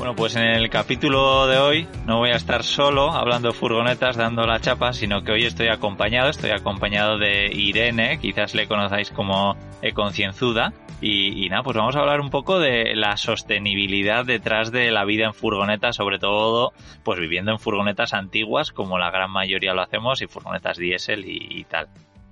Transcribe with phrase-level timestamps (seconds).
[0.00, 4.46] Bueno, pues en el capítulo de hoy no voy a estar solo hablando furgonetas, dando
[4.46, 9.58] la chapa, sino que hoy estoy acompañado, estoy acompañado de Irene, quizás le conozcáis como
[9.94, 15.04] Concienzuda, y, nada, pues vamos a hablar un poco de la sostenibilidad detrás de la
[15.04, 16.72] vida en furgoneta, sobre todo
[17.04, 21.60] pues viviendo en furgonetas antiguas, como la gran mayoría lo hacemos, y furgonetas diésel y,
[21.60, 21.88] y tal.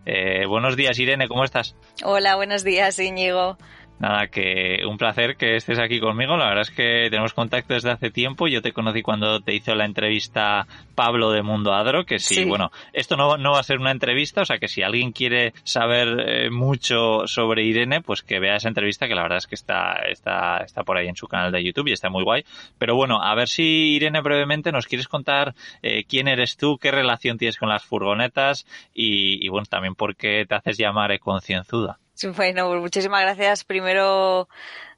[0.07, 1.77] Eh, buenos días, Irene, ¿cómo estás?
[2.03, 3.59] Hola, buenos días, Íñigo.
[3.99, 6.37] Nada, que un placer que estés aquí conmigo.
[6.37, 8.47] La verdad es que tenemos contacto desde hace tiempo.
[8.47, 12.71] Yo te conocí cuando te hizo la entrevista Pablo de Mundo Adro, que sí, bueno,
[12.93, 16.09] esto no, no va a ser una entrevista, o sea que si alguien quiere saber
[16.27, 19.95] eh, mucho sobre Irene, pues que vea esa entrevista, que la verdad es que está,
[20.09, 22.45] está, está por ahí en su canal de YouTube y está muy guay.
[22.79, 26.91] Pero bueno, a ver si Irene brevemente nos quieres contar eh, quién eres tú, qué
[26.91, 31.99] relación tienes con las furgonetas y, y bueno, también por qué te haces llamar concienzuda.
[32.37, 34.49] Bueno, pues muchísimas gracias primero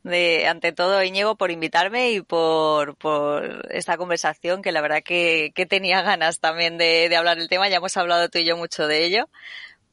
[0.02, 5.52] de ante todo Íñigo por invitarme y por, por esta conversación que la verdad que,
[5.54, 7.68] que tenía ganas también de, de, hablar del tema.
[7.68, 9.28] Ya hemos hablado tú y yo mucho de ello.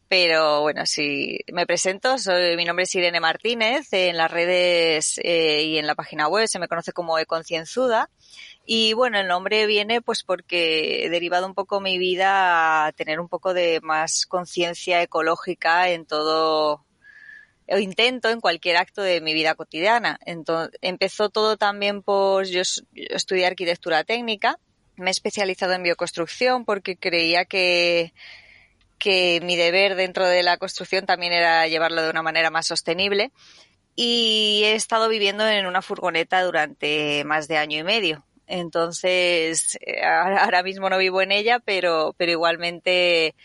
[0.10, 5.64] Pero bueno, si me presento, soy, mi nombre es Irene Martínez, en las redes eh,
[5.64, 8.10] y en la página web se me conoce como Econcienzuda.
[8.66, 13.20] Y bueno, el nombre viene pues porque he derivado un poco mi vida a tener
[13.20, 16.86] un poco de más conciencia ecológica en todo,
[17.70, 20.20] o intento en cualquier acto de mi vida cotidiana.
[20.82, 22.62] Empezó todo también por yo,
[22.94, 24.60] estudié arquitectura técnica,
[24.96, 28.14] me he especializado en bioconstrucción porque creía que,
[28.98, 33.32] que mi deber dentro de la construcción también era llevarlo de una manera más sostenible
[33.96, 38.26] y he estado viviendo en una furgoneta durante más de año y medio.
[38.48, 43.36] Entonces, ahora mismo no vivo en ella, pero, pero igualmente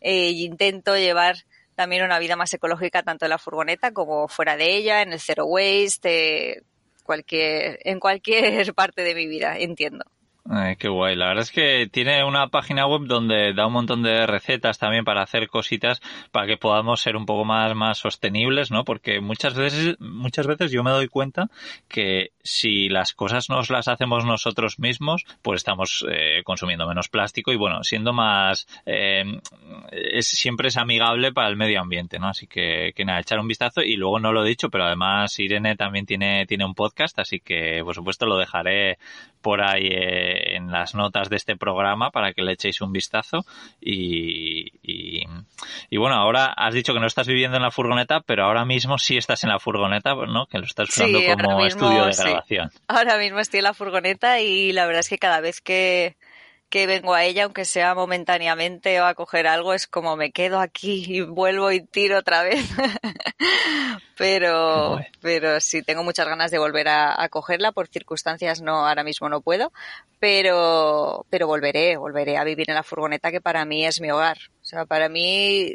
[0.00, 1.36] eh, intento llevar
[1.78, 5.20] también una vida más ecológica tanto en la furgoneta como fuera de ella, en el
[5.20, 6.64] zero waste,
[7.04, 10.04] cualquier, en cualquier parte de mi vida, entiendo.
[10.78, 11.14] Qué guay.
[11.14, 15.04] La verdad es que tiene una página web donde da un montón de recetas también
[15.04, 16.00] para hacer cositas
[16.30, 18.84] para que podamos ser un poco más, más sostenibles, ¿no?
[18.84, 21.50] Porque muchas veces, muchas veces yo me doy cuenta
[21.86, 27.52] que si las cosas nos las hacemos nosotros mismos, pues estamos eh, consumiendo menos plástico
[27.52, 29.24] y bueno, siendo más, eh,
[29.92, 32.28] es, siempre es amigable para el medio ambiente, ¿no?
[32.28, 35.38] Así que, que nada, echar un vistazo y luego no lo he dicho, pero además
[35.38, 38.96] Irene también tiene, tiene un podcast, así que por supuesto lo dejaré
[39.42, 43.44] por ahí eh, en las notas de este programa para que le echéis un vistazo
[43.80, 45.26] y, y,
[45.90, 48.98] y, bueno, ahora has dicho que no estás viviendo en la furgoneta, pero ahora mismo
[48.98, 50.46] sí estás en la furgoneta, ¿no?
[50.46, 52.22] Que lo estás usando sí, como mismo, estudio de sí.
[52.22, 52.70] grabación.
[52.86, 56.16] Ahora mismo estoy en la furgoneta y la verdad es que cada vez que,
[56.68, 60.60] que vengo a ella, aunque sea momentáneamente o a coger algo, es como me quedo
[60.60, 62.68] aquí y vuelvo y tiro otra vez.
[64.16, 65.06] pero, Bueno.
[65.20, 67.72] pero sí, tengo muchas ganas de volver a, a, cogerla.
[67.72, 69.72] Por circunstancias no, ahora mismo no puedo,
[70.18, 74.38] pero, pero volveré, volveré a vivir en la furgoneta que para mí es mi hogar.
[74.60, 75.74] O sea, para mí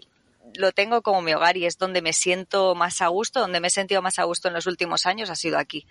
[0.58, 3.68] lo tengo como mi hogar y es donde me siento más a gusto, donde me
[3.68, 5.86] he sentido más a gusto en los últimos años ha sido aquí.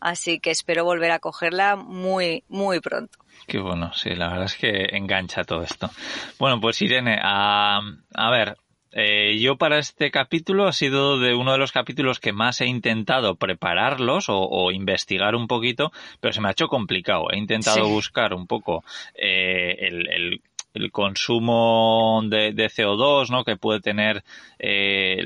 [0.00, 3.18] Así que espero volver a cogerla muy, muy pronto.
[3.46, 5.90] Qué bueno, sí, la verdad es que engancha todo esto.
[6.38, 7.80] Bueno, pues Irene, a,
[8.14, 8.56] a ver,
[8.92, 12.66] eh, yo para este capítulo ha sido de uno de los capítulos que más he
[12.66, 17.30] intentado prepararlos o, o investigar un poquito, pero se me ha hecho complicado.
[17.30, 17.90] He intentado Sí.
[17.92, 18.84] buscar un poco
[19.14, 20.42] eh, el, el
[20.76, 23.44] el consumo de, de, CO2 ¿no?
[23.44, 24.22] que puede tener
[24.58, 25.16] eh,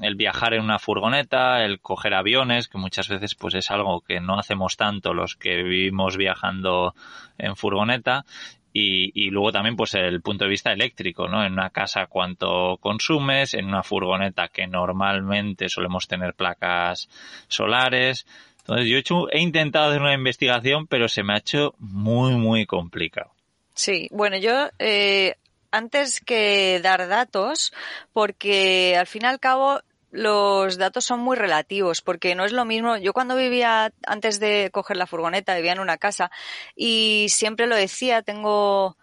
[0.00, 4.20] el, viajar en una furgoneta, el coger aviones, que muchas veces pues es algo que
[4.20, 6.94] no hacemos tanto los que vivimos viajando
[7.38, 8.24] en furgoneta.
[8.72, 11.42] Y, y, luego también pues el punto de vista eléctrico, ¿no?
[11.42, 17.08] En una casa cuánto consumes, en una furgoneta que normalmente solemos tener placas
[17.48, 18.26] solares.
[18.58, 22.34] Entonces yo he, hecho, he intentado hacer una investigación, pero se me ha hecho muy,
[22.34, 23.35] muy complicado.
[23.76, 25.36] Sí, bueno, yo eh,
[25.70, 27.72] antes que dar datos,
[28.14, 29.80] porque al fin y al cabo
[30.10, 32.96] los datos son muy relativos, porque no es lo mismo.
[32.96, 36.30] Yo cuando vivía, antes de coger la furgoneta, vivía en una casa
[36.74, 38.96] y siempre lo decía, tengo,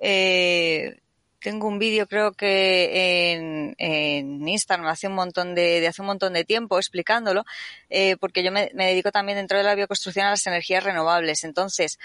[0.00, 1.00] eh,
[1.40, 6.06] tengo un vídeo creo que en, en, Instagram hace un montón de, de, hace un
[6.06, 7.44] montón de tiempo explicándolo,
[7.88, 11.42] eh, porque yo me, me dedico también dentro de la bioconstrucción a las energías renovables.
[11.42, 11.98] Entonces,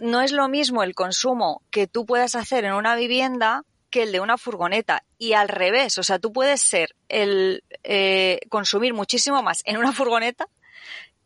[0.00, 4.12] no es lo mismo el consumo que tú puedas hacer en una vivienda que el
[4.12, 5.04] de una furgoneta.
[5.18, 9.92] Y al revés, o sea, tú puedes ser el eh, consumir muchísimo más en una
[9.92, 10.48] furgoneta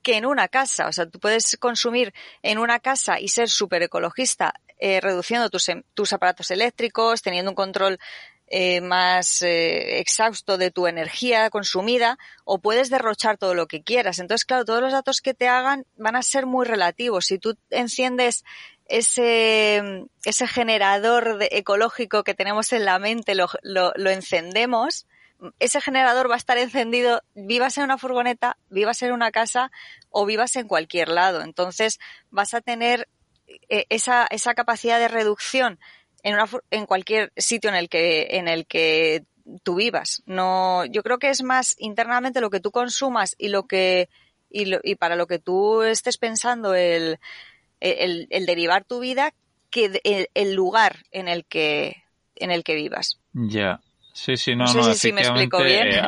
[0.03, 2.13] que en una casa, o sea, tú puedes consumir
[2.43, 7.51] en una casa y ser súper ecologista eh, reduciendo tus, em, tus aparatos eléctricos, teniendo
[7.51, 7.99] un control
[8.47, 14.19] eh, más eh, exhausto de tu energía consumida o puedes derrochar todo lo que quieras.
[14.19, 17.27] Entonces, claro, todos los datos que te hagan van a ser muy relativos.
[17.27, 18.45] Si tú enciendes
[18.87, 25.07] ese, ese generador ecológico que tenemos en la mente, lo, lo, encendemos,
[25.59, 29.71] ese generador va a estar encendido, vivas en una furgoneta, vivas en una casa
[30.11, 31.41] o vivas en cualquier lado.
[31.41, 31.99] Entonces,
[32.31, 33.09] vas a tener
[33.69, 35.79] eh, esa, esa capacidad de reducción
[36.25, 39.25] en, una, en cualquier sitio en el que, en el que
[39.63, 40.23] tú vivas.
[40.27, 44.09] No, yo creo que es más internamente lo que tú consumas y lo que,
[44.51, 47.19] y, lo, y para lo que tú estés pensando el,
[47.81, 49.35] el, derivar tu vida
[49.71, 52.03] que el, el, lugar en el que,
[52.37, 53.21] en el que vivas.
[53.35, 53.81] Ya.
[54.15, 55.89] Sí, sí, no, no, no sé si me explico bien.
[55.89, 56.03] Eh,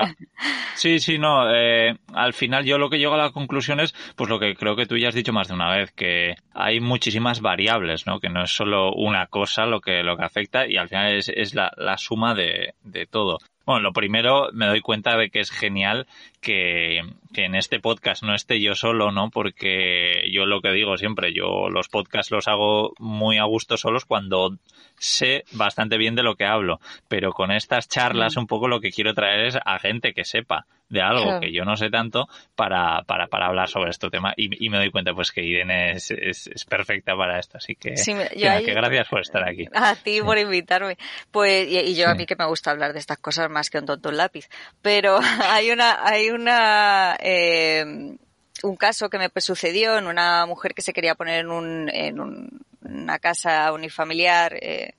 [0.76, 1.52] sí, sí, no.
[1.52, 4.76] Eh, al final yo lo que llego a la conclusión es, pues lo que creo
[4.76, 8.20] que tú ya has dicho más de una vez, que hay muchísimas variables, ¿no?
[8.20, 11.28] Que no es solo una cosa lo que lo que afecta y al final es,
[11.28, 13.38] es la, la suma de, de todo.
[13.66, 16.06] Bueno, lo primero me doy cuenta de que es genial
[16.40, 17.00] que,
[17.34, 19.30] que, en este podcast no esté yo solo, ¿no?
[19.30, 24.04] Porque yo lo que digo siempre, yo los podcasts los hago muy a gusto solos
[24.04, 24.56] cuando
[24.98, 26.78] sé bastante bien de lo que hablo,
[27.08, 30.66] pero con estas charlas un poco lo que quiero traer es a gente que sepa
[30.88, 31.40] de algo claro.
[31.40, 34.78] que yo no sé tanto para, para, para hablar sobre este tema y, y, me
[34.78, 38.48] doy cuenta pues que Irene es, es, es perfecta para esto, así que, sí, que,
[38.48, 39.66] ahí, que, gracias por estar aquí.
[39.74, 40.96] A ti por invitarme.
[41.30, 42.10] Pues y, y yo sí.
[42.10, 44.48] a mí que me gusta hablar de estas cosas más que un tonto un lápiz,
[44.82, 45.18] pero
[45.50, 48.16] hay una hay una eh,
[48.62, 52.20] un caso que me sucedió en una mujer que se quería poner en un, en
[52.20, 54.94] un, una casa unifamiliar eh,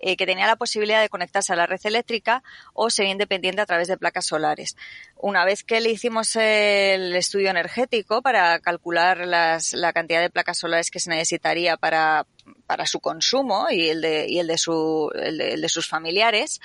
[0.00, 3.66] eh, que tenía la posibilidad de conectarse a la red eléctrica o ser independiente a
[3.66, 4.76] través de placas solares.
[5.16, 10.90] Una vez que le hicimos el estudio energético para calcular la cantidad de placas solares
[10.90, 12.26] que se necesitaría para,
[12.66, 16.60] para su consumo y el de, y el de, su, el de sus familiares,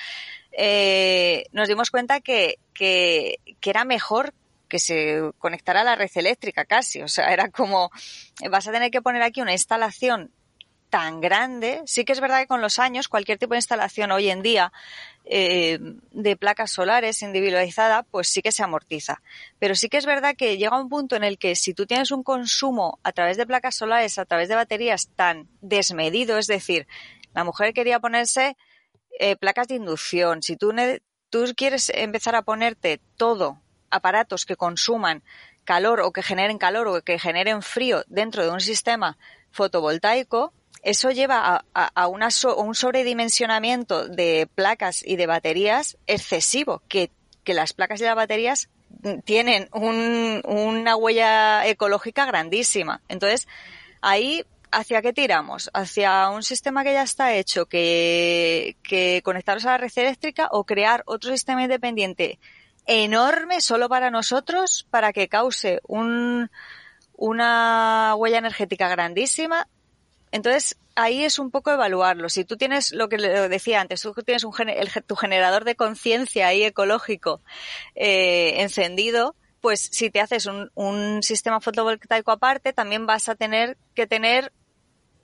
[0.51, 4.33] eh, nos dimos cuenta que, que, que era mejor
[4.67, 7.01] que se conectara a la red eléctrica casi.
[7.01, 7.91] O sea, era como,
[8.49, 10.31] vas a tener que poner aquí una instalación
[10.91, 11.81] tan grande.
[11.85, 14.71] Sí que es verdad que con los años cualquier tipo de instalación hoy en día
[15.25, 15.79] eh,
[16.11, 19.23] de placas solares individualizada, pues sí que se amortiza.
[19.57, 22.11] Pero sí que es verdad que llega un punto en el que si tú tienes
[22.11, 26.85] un consumo a través de placas solares, a través de baterías tan desmedido, es decir,
[27.33, 28.57] la mujer quería ponerse
[29.17, 30.43] eh, placas de inducción.
[30.43, 30.73] Si tú,
[31.29, 35.23] tú quieres empezar a ponerte todo aparatos que consuman
[35.63, 39.17] calor o que generen calor o que generen frío dentro de un sistema
[39.51, 47.11] fotovoltaico, eso lleva a, un sobredimensionamiento de placas y de baterías excesivo, que,
[47.45, 48.69] las placas y las baterías
[49.25, 53.01] tienen un, una huella ecológica grandísima.
[53.09, 53.47] Entonces,
[54.01, 55.69] ahí, ¿hacia qué tiramos?
[55.73, 60.63] ¿Hacia un sistema que ya está hecho, que, que conectarlos a la red eléctrica o
[60.63, 62.39] crear otro sistema independiente
[62.87, 66.49] enorme solo para nosotros, para que cause un,
[67.13, 69.67] una huella energética grandísima
[70.31, 72.29] entonces, ahí es un poco evaluarlo.
[72.29, 76.47] Si tú tienes lo que decía antes, tú tienes un, el, tu generador de conciencia
[76.47, 77.41] ahí ecológico
[77.95, 83.77] eh, encendido, pues si te haces un, un sistema fotovoltaico aparte, también vas a tener
[83.93, 84.51] que tener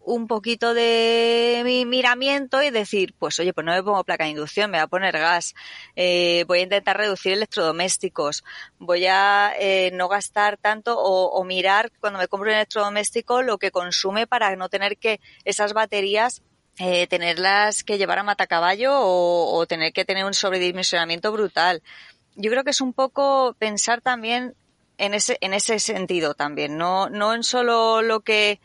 [0.07, 4.29] un poquito de mi miramiento y decir, pues oye, pues no me pongo placa de
[4.29, 5.53] inducción, me voy a poner gas,
[5.97, 8.45] eh, voy a intentar reducir electrodomésticos,
[8.79, 13.57] voy a eh, no gastar tanto o, o, mirar cuando me compro un electrodoméstico lo
[13.57, 16.41] que consume para no tener que esas baterías
[16.79, 21.83] eh, tenerlas que llevar a matacaballo o, o tener que tener un sobredimensionamiento brutal.
[22.35, 24.55] Yo creo que es un poco pensar también
[24.97, 28.61] en ese, en ese sentido también, no, no en solo lo que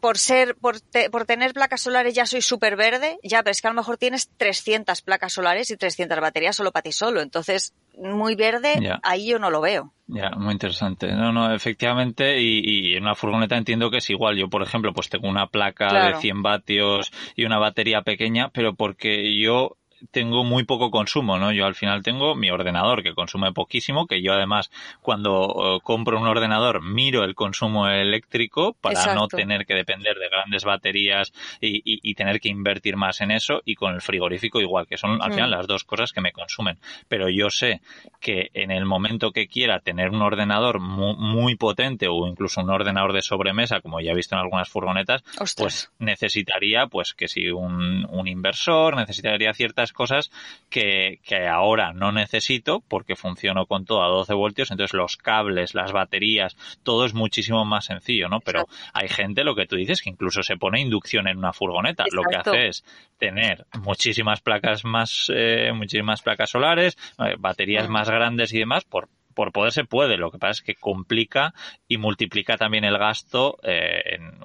[0.00, 3.60] por ser, por, te, por tener placas solares ya soy súper verde, ya, pero es
[3.60, 7.20] que a lo mejor tienes 300 placas solares y 300 baterías solo para ti solo.
[7.20, 9.00] Entonces, muy verde, yeah.
[9.02, 9.92] ahí yo no lo veo.
[10.06, 11.08] Ya, muy interesante.
[11.12, 14.36] No, no, efectivamente, y, y, en una furgoneta entiendo que es igual.
[14.36, 16.16] Yo, por ejemplo, pues tengo una placa claro.
[16.16, 19.76] de 100 vatios y una batería pequeña, pero porque yo
[20.10, 21.52] tengo muy poco consumo, ¿no?
[21.52, 26.26] Yo al final tengo mi ordenador que consume poquísimo, que yo además cuando compro un
[26.26, 32.14] ordenador miro el consumo eléctrico para no tener que depender de grandes baterías y, y,
[32.14, 35.50] tener que invertir más en eso y con el frigorífico igual, que son al final
[35.50, 36.78] las dos cosas que me consumen.
[37.08, 37.80] Pero yo sé
[38.20, 42.70] que en el momento que quiera tener un ordenador muy, muy potente o incluso un
[42.70, 45.22] ordenador de sobremesa, como ya he visto en algunas furgonetas,
[45.56, 50.30] pues necesitaría pues que si un, un inversor, necesitaría ciertas cosas
[50.70, 55.74] que, que ahora no necesito porque funciono con todo a 12 voltios, entonces los cables,
[55.74, 58.40] las baterías, todo es muchísimo más sencillo, ¿no?
[58.40, 62.04] Pero hay gente, lo que tú dices, que incluso se pone inducción en una furgoneta.
[62.12, 62.84] Lo que hace es
[63.18, 67.92] tener muchísimas placas más, eh, muchísimas placas solares, eh, baterías mm.
[67.92, 71.54] más grandes y demás, por, por poder se puede, lo que pasa es que complica
[71.86, 74.38] y multiplica también el gasto eh, en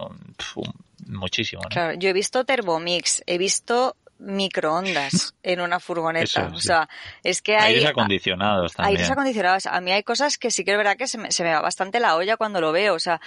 [1.07, 1.63] muchísimo.
[1.69, 6.51] Claro, yo he visto Thermomix, he visto microondas en una furgoneta.
[6.53, 6.87] O sea,
[7.23, 7.75] es que hay...
[7.75, 8.97] Aires acondicionados también.
[8.97, 9.65] Aires acondicionados.
[9.65, 11.61] A mí hay cosas que sí que es verdad que se me, se me va
[11.61, 12.93] bastante la olla cuando lo veo.
[12.93, 13.19] O sea,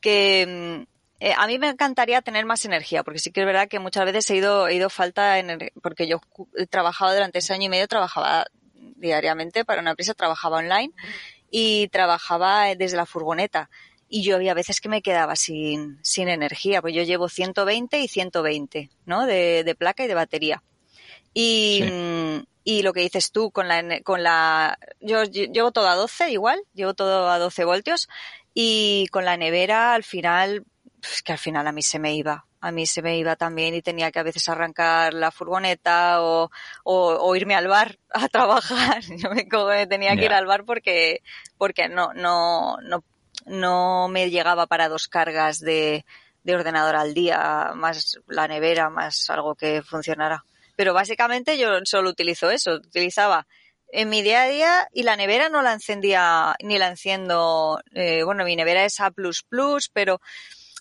[0.00, 0.84] que...
[0.86, 0.90] Mm,
[1.22, 4.06] eh, a mí me encantaría tener más energía, porque sí que es verdad que muchas
[4.06, 6.22] veces he ido, he ido falta, en, porque yo
[6.56, 8.46] he trabajado durante ese año y medio, trabajaba
[8.96, 10.92] diariamente para una empresa, trabajaba online
[11.50, 13.68] y trabajaba desde la furgoneta
[14.12, 18.08] y yo había veces que me quedaba sin, sin energía, pues yo llevo 120 y
[18.08, 19.24] 120, ¿no?
[19.24, 20.62] De, de placa y de batería.
[21.32, 21.84] Y,
[22.64, 26.60] y lo que dices tú con la, con la, yo, llevo todo a 12 igual,
[26.74, 28.08] llevo todo a 12 voltios
[28.52, 30.64] y con la nevera al final,
[31.00, 33.76] es que al final a mí se me iba, a mí se me iba también
[33.76, 36.50] y tenía que a veces arrancar la furgoneta o,
[36.82, 39.02] o, irme al bar a trabajar.
[39.04, 41.22] Yo me, tenía que ir al bar porque,
[41.58, 43.04] porque no, no, no,
[43.46, 46.04] no me llegaba para dos cargas de,
[46.42, 50.44] de ordenador al día, más la nevera, más algo que funcionara.
[50.76, 53.46] Pero básicamente yo solo utilizo eso, utilizaba
[53.92, 58.22] en mi día a día y la nevera no la encendía ni la enciendo, eh,
[58.22, 59.12] bueno, mi nevera es A++,
[59.92, 60.20] pero,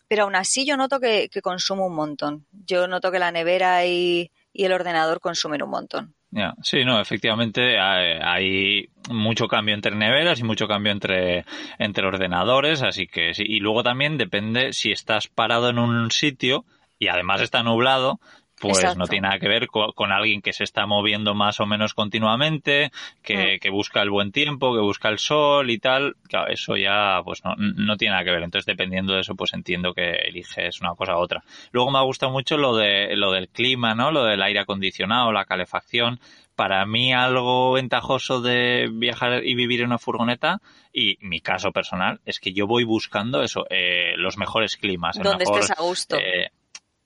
[0.07, 2.45] pero aún así yo noto que, que consumo un montón.
[2.51, 6.15] Yo noto que la nevera y, y el ordenador consumen un montón.
[6.61, 11.45] Sí, no, efectivamente hay, mucho cambio entre neveras y mucho cambio entre,
[11.79, 13.43] entre ordenadores, así que sí.
[13.47, 16.65] Y luego también depende si estás parado en un sitio
[16.99, 18.19] y además está nublado,
[18.59, 21.93] pues no tiene nada que ver con, alguien que se está moviendo más o menos
[21.93, 23.59] continuamente, que, mm.
[23.59, 26.15] que, busca el buen tiempo, que busca el sol y tal.
[26.27, 28.43] Claro, eso ya pues no, no tiene nada que ver.
[28.43, 31.43] Entonces, dependiendo de eso, pues entiendo que eliges una cosa u otra.
[31.71, 34.11] Luego me ha gustado mucho lo de lo del clima, ¿no?
[34.11, 36.19] Lo del aire acondicionado, la calefacción.
[36.55, 40.59] Para mí algo ventajoso de viajar y vivir en una furgoneta
[40.91, 45.17] y mi caso personal es que yo voy buscando eso, eh, los mejores climas.
[45.17, 46.17] Donde estés a gusto.
[46.17, 46.51] Eh,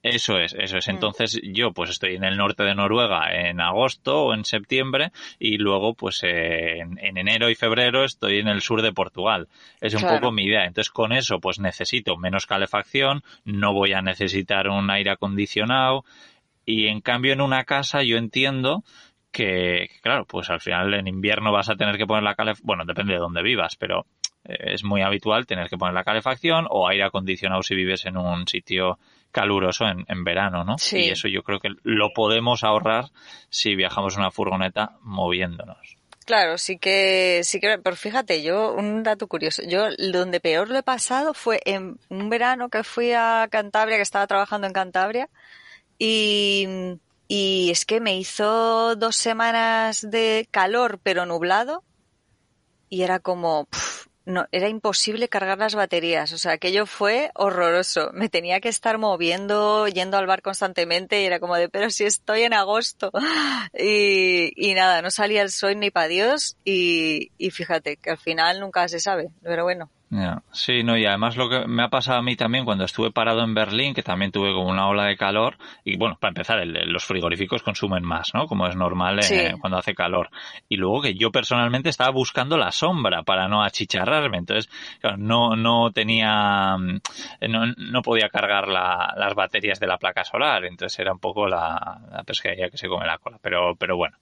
[0.04, 0.86] eso es, eso es.
[0.86, 0.90] Mm.
[0.90, 5.56] Entonces yo pues estoy en el norte de Noruega en agosto o en septiembre y
[5.56, 9.48] luego pues en, enero y febrero estoy en el sur de Portugal.
[9.80, 10.66] Es un poco mi idea.
[10.66, 16.04] Entonces con eso pues necesito menos calefacción, no voy a necesitar un aire acondicionado
[16.66, 18.84] y en cambio en una casa yo entiendo
[19.32, 22.84] que, claro, pues al final en invierno vas a tener que poner la calefacción, bueno,
[22.84, 24.04] depende de dónde vivas, pero
[24.44, 28.18] eh, es muy habitual tener que poner la calefacción o aire acondicionado si vives en
[28.18, 28.98] un sitio
[29.34, 30.78] caluroso en, en verano, ¿no?
[30.78, 30.98] Sí.
[30.98, 33.06] Y eso yo creo que lo podemos ahorrar
[33.50, 35.98] si viajamos en una furgoneta moviéndonos.
[36.24, 40.78] Claro, sí que, sí que, pero fíjate, yo, un dato curioso, yo donde peor lo
[40.78, 45.28] he pasado fue en un verano que fui a Cantabria, que estaba trabajando en Cantabria,
[45.98, 46.66] y,
[47.28, 51.82] y es que me hizo dos semanas de calor pero nublado,
[52.88, 53.68] y era como,
[54.26, 56.32] no, era imposible cargar las baterías.
[56.32, 58.10] O sea, aquello fue horroroso.
[58.14, 62.04] Me tenía que estar moviendo, yendo al bar constantemente y era como de, pero si
[62.04, 63.10] estoy en agosto.
[63.76, 68.18] Y, y nada, no salía el sol ni para Dios y, y fíjate que al
[68.18, 69.30] final nunca se sabe.
[69.42, 69.90] Pero bueno.
[70.52, 73.42] Sí, no, y además lo que me ha pasado a mí también cuando estuve parado
[73.42, 77.04] en Berlín, que también tuve como una ola de calor, y bueno, para empezar, los
[77.04, 78.46] frigoríficos consumen más, ¿no?
[78.46, 80.30] Como es normal eh, cuando hace calor.
[80.68, 84.70] Y luego que yo personalmente estaba buscando la sombra para no achicharrarme, entonces,
[85.18, 87.00] no, no tenía, mm,
[87.48, 91.48] no, no podía cargar la, las baterías de la placa solar, entonces era un poco
[91.48, 94.16] la, la pescadilla que se come la cola, pero, pero bueno.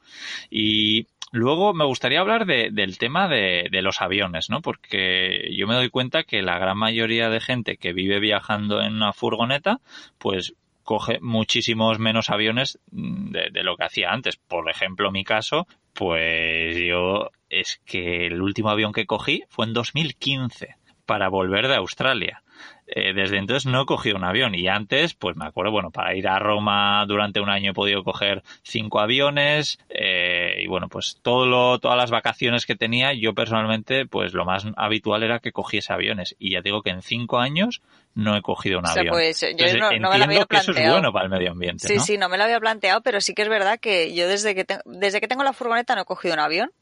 [0.50, 4.60] Y Luego me gustaría hablar de, del tema de, los aviones, ¿no?
[4.60, 8.94] Porque yo me doy cuenta que la gran mayoría de gente que vive viajando en
[8.96, 9.80] una furgoneta,
[10.18, 14.36] pues coge muchísimos menos aviones de, de lo que hacía antes.
[14.36, 19.72] Por ejemplo, mi caso, pues yo es que el último avión que cogí fue en
[19.72, 22.42] 2015 para volver de Australia.
[22.86, 26.14] Eh, desde entonces no he cogido un avión y antes, pues me acuerdo, bueno, para
[26.14, 31.18] ir a Roma durante un año he podido coger cinco aviones eh, y bueno, pues
[31.22, 35.52] todo lo, todas las vacaciones que tenía, yo personalmente, pues lo más habitual era que
[35.52, 37.80] cogiese aviones y ya digo que en cinco años
[38.14, 39.08] no he cogido un avión.
[39.08, 40.46] Pues, yo no, me lo había planteado.
[40.46, 41.88] que eso es bueno para el medio ambiente.
[41.88, 44.54] Sí, sí, no me lo había planteado, pero sí que es verdad que yo desde
[44.54, 46.72] que, desde que tengo la furgoneta no he cogido un avión.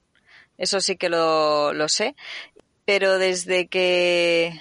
[0.59, 2.16] Eso sí que lo, lo sé.
[2.85, 4.61] Pero desde que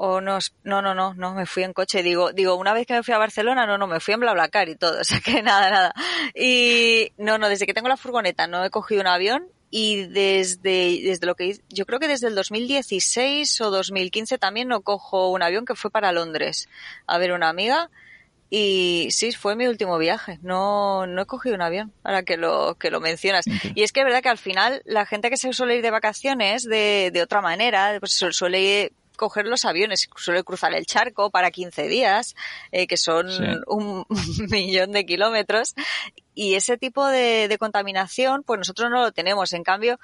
[0.00, 2.04] o no, no, no, no, no, me fui en coche.
[2.04, 4.68] Digo, digo, una vez que me fui a Barcelona, no, no, me fui en BlaBlaCar
[4.68, 5.94] y todo, o sea que nada, nada.
[6.36, 11.00] Y no, no, desde que tengo la furgoneta no he cogido un avión y desde,
[11.02, 15.42] desde lo que yo creo que desde el 2016 o 2015 también no cojo un
[15.42, 16.68] avión que fue para Londres
[17.06, 17.90] a ver una amiga
[18.50, 20.38] y sí, fue mi último viaje.
[20.42, 23.44] No, no he cogido un avión, ahora que lo, que lo mencionas.
[23.74, 25.90] Y es que es verdad que al final la gente que se suele ir de
[25.90, 31.50] vacaciones de, de otra manera, pues suele coger los aviones, suele cruzar el charco para
[31.50, 32.34] 15 días,
[32.72, 33.28] eh, que son
[33.66, 34.06] un
[34.50, 35.74] millón de kilómetros,
[36.34, 39.52] y ese tipo de, contaminación, pues nosotros no lo tenemos.
[39.52, 39.98] En cambio,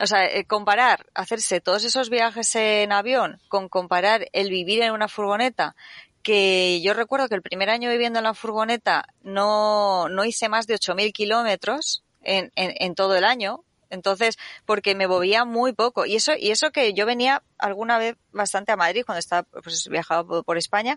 [0.00, 4.92] o sea, eh, comparar, hacerse todos esos viajes en avión con comparar el vivir en
[4.92, 5.76] una furgoneta,
[6.22, 10.66] que yo recuerdo que el primer año viviendo en la furgoneta no, no hice más
[10.66, 16.06] de 8.000 kilómetros en, en, en todo el año, entonces, porque me movía muy poco.
[16.06, 19.88] Y eso, y eso que yo venía alguna vez bastante a Madrid cuando estaba, pues
[19.88, 20.96] viajaba por, España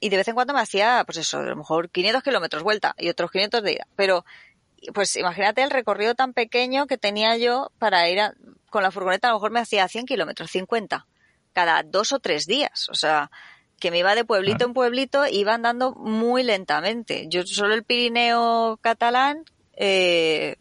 [0.00, 2.94] y de vez en cuando me hacía, pues eso, a lo mejor 500 kilómetros vuelta
[2.98, 3.86] y otros 500 de ida.
[3.96, 4.24] Pero,
[4.94, 8.20] pues imagínate el recorrido tan pequeño que tenía yo para ir
[8.70, 11.06] con la furgoneta, a lo mejor me hacía 100 kilómetros, 50,
[11.52, 12.88] cada dos o tres días.
[12.88, 13.30] O sea,
[13.82, 17.26] que me iba de pueblito en pueblito, iba andando muy lentamente.
[17.28, 20.56] Yo solo el Pirineo catalán, eh,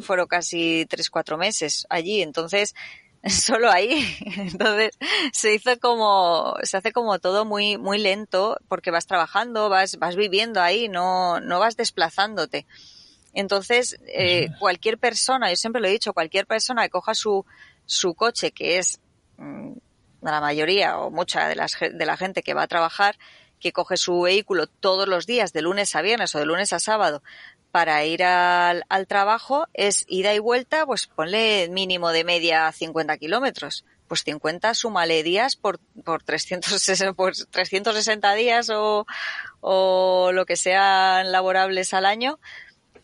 [0.00, 2.74] fueron casi tres, cuatro meses allí, entonces
[3.28, 4.16] solo ahí.
[4.36, 4.96] Entonces
[5.32, 10.16] se hizo como, se hace como todo muy, muy lento porque vas trabajando, vas, vas
[10.16, 12.66] viviendo ahí, no, no vas desplazándote.
[13.32, 17.44] Entonces, eh, cualquier persona, yo siempre lo he dicho, cualquier persona que coja su,
[17.84, 18.98] su coche, que es
[19.36, 19.72] mm,
[20.22, 23.18] la mayoría o mucha de, las, de la gente que va a trabajar,
[23.60, 26.78] que coge su vehículo todos los días, de lunes a viernes o de lunes a
[26.80, 27.22] sábado,
[27.76, 33.84] para ir al, trabajo es ida y vuelta, pues ponle mínimo de media 50 kilómetros.
[34.08, 39.06] Pues 50 súmale días por, por, 360, por 360 días o,
[39.60, 42.38] o lo que sean laborables al año.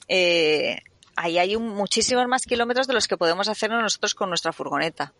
[0.09, 0.79] Eh,
[1.17, 5.12] ahí hay muchísimos más kilómetros de los que podemos hacer nosotros con nuestra furgoneta.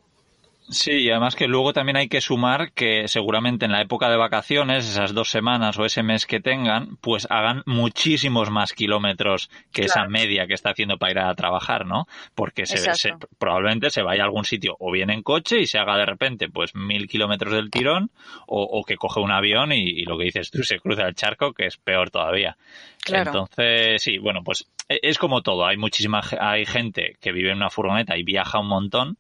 [0.69, 4.17] Sí, y además que luego también hay que sumar que seguramente en la época de
[4.17, 9.83] vacaciones, esas dos semanas o ese mes que tengan, pues hagan muchísimos más kilómetros que
[9.83, 12.07] esa media que está haciendo para ir a trabajar, ¿no?
[12.35, 12.79] Porque se,
[13.39, 16.49] probablemente se vaya a algún sitio o bien en coche y se haga de repente
[16.49, 18.11] pues mil kilómetros del tirón
[18.47, 21.67] o, que coge un avión y, lo que dices tú se cruza el charco, que
[21.67, 22.57] es peor todavía.
[23.07, 25.67] Entonces, sí, bueno, pues e, es como todo.
[25.67, 29.19] Hay muchísima, hay gente que vive en una furgoneta y viaja un montón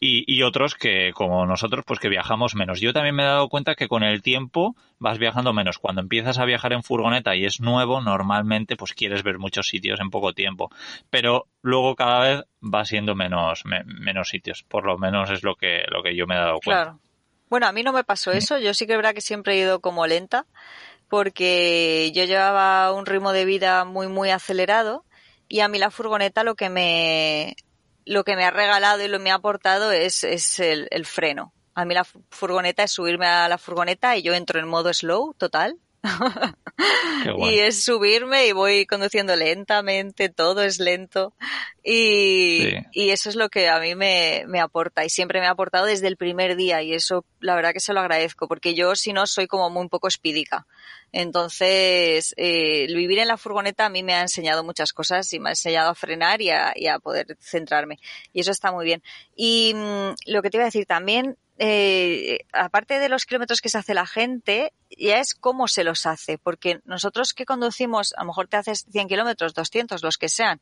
[0.00, 2.80] y, y, otros que, como nosotros, pues que viajamos menos.
[2.80, 5.78] Yo también me he dado cuenta que con el tiempo vas viajando menos.
[5.78, 10.00] Cuando empiezas a viajar en furgoneta y es nuevo, normalmente pues quieres ver muchos sitios
[10.00, 10.70] en poco tiempo.
[11.10, 14.62] Pero luego cada vez va siendo menos, menos sitios.
[14.62, 16.82] Por lo menos es lo que, lo que yo me he dado cuenta.
[16.82, 17.00] Claro.
[17.48, 18.58] Bueno, a mí no me pasó eso.
[18.58, 20.46] Yo sí que es verdad que siempre he ido como lenta
[21.08, 25.04] porque yo llevaba un ritmo de vida muy, muy acelerado
[25.48, 27.56] y a mí la furgoneta lo que me,
[28.06, 31.04] lo que me ha regalado y lo que me ha aportado es, es el, el
[31.04, 31.52] freno.
[31.74, 35.34] A mí la furgoneta es subirme a la furgoneta y yo entro en modo slow
[35.34, 35.78] total
[37.38, 41.34] y es subirme y voy conduciendo lentamente, todo es lento.
[41.82, 45.50] Y, y eso es lo que a mí me, me, aporta y siempre me ha
[45.50, 48.96] aportado desde el primer día y eso la verdad que se lo agradezco porque yo
[48.96, 50.66] si no soy como muy poco espídica.
[51.12, 55.50] Entonces, eh, vivir en la furgoneta a mí me ha enseñado muchas cosas y me
[55.50, 57.98] ha enseñado a frenar y a, y a poder centrarme.
[58.32, 59.02] Y eso está muy bien.
[59.34, 63.68] Y mm, lo que te iba a decir también, eh, aparte de los kilómetros que
[63.68, 68.22] se hace la gente, ya es cómo se los hace, porque nosotros que conducimos, a
[68.22, 70.60] lo mejor te haces 100 kilómetros, 200, los que sean,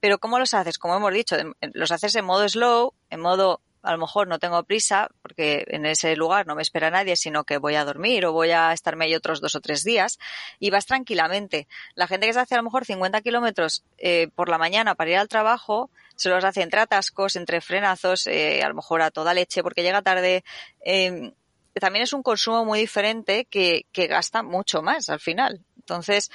[0.00, 0.78] pero ¿cómo los haces?
[0.78, 1.36] Como hemos dicho,
[1.74, 5.86] los haces en modo slow, en modo a lo mejor no tengo prisa porque en
[5.86, 9.06] ese lugar no me espera nadie, sino que voy a dormir o voy a estarme
[9.06, 10.18] ahí otros dos o tres días
[10.58, 11.66] y vas tranquilamente.
[11.94, 15.10] La gente que se hace a lo mejor 50 kilómetros eh, por la mañana para
[15.10, 15.90] ir al trabajo,
[16.22, 19.82] se los hace entre atascos, entre frenazos, eh, a lo mejor a toda leche porque
[19.82, 20.44] llega tarde.
[20.84, 21.32] Eh,
[21.80, 25.60] también es un consumo muy diferente que, que gasta mucho más al final.
[25.78, 26.30] Entonces,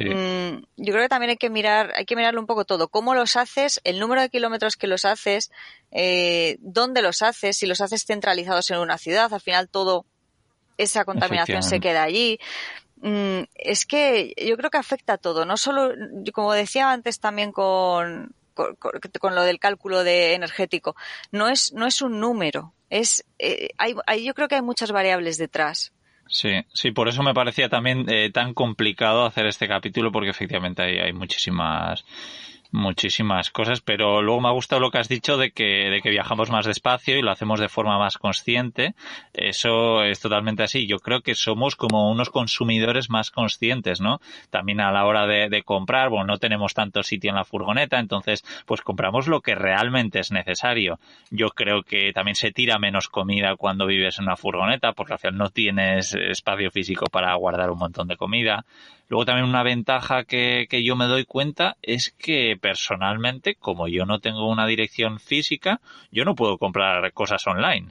[0.00, 2.88] mm, yo creo que también hay que mirar, hay que mirarlo un poco todo.
[2.88, 3.80] ¿Cómo los haces?
[3.84, 5.52] El número de kilómetros que los haces,
[5.92, 10.06] eh, dónde los haces, si los haces centralizados en una ciudad, al final todo
[10.76, 12.40] esa contaminación se queda allí.
[12.96, 15.94] Mm, es que yo creo que afecta a todo, no solo,
[16.34, 18.34] como decía antes también con,
[18.78, 20.96] con, lo del cálculo de energético,
[21.30, 25.38] no es, no es un número, es, eh, hay, yo creo que hay muchas variables
[25.38, 25.92] detrás.
[26.26, 30.82] Sí, sí, por eso me parecía también eh, tan complicado hacer este capítulo porque efectivamente
[30.82, 32.04] hay, hay muchísimas
[32.72, 36.10] muchísimas cosas, pero luego me ha gustado lo que has dicho de que, de que
[36.10, 38.94] viajamos más despacio y lo hacemos de forma más consciente.
[39.32, 40.86] Eso es totalmente así.
[40.86, 44.20] Yo creo que somos como unos consumidores más conscientes, ¿no?
[44.50, 47.98] También a la hora de, de comprar, bueno, no tenemos tanto sitio en la furgoneta,
[47.98, 50.98] entonces, pues compramos lo que realmente es necesario.
[51.30, 55.18] Yo creo que también se tira menos comida cuando vives en una furgoneta, porque al
[55.18, 58.64] final no tienes espacio físico para guardar un montón de comida.
[59.10, 64.06] Luego también una ventaja que, que yo me doy cuenta es que personalmente, como yo
[64.06, 65.80] no tengo una dirección física,
[66.12, 67.88] yo no puedo comprar cosas online.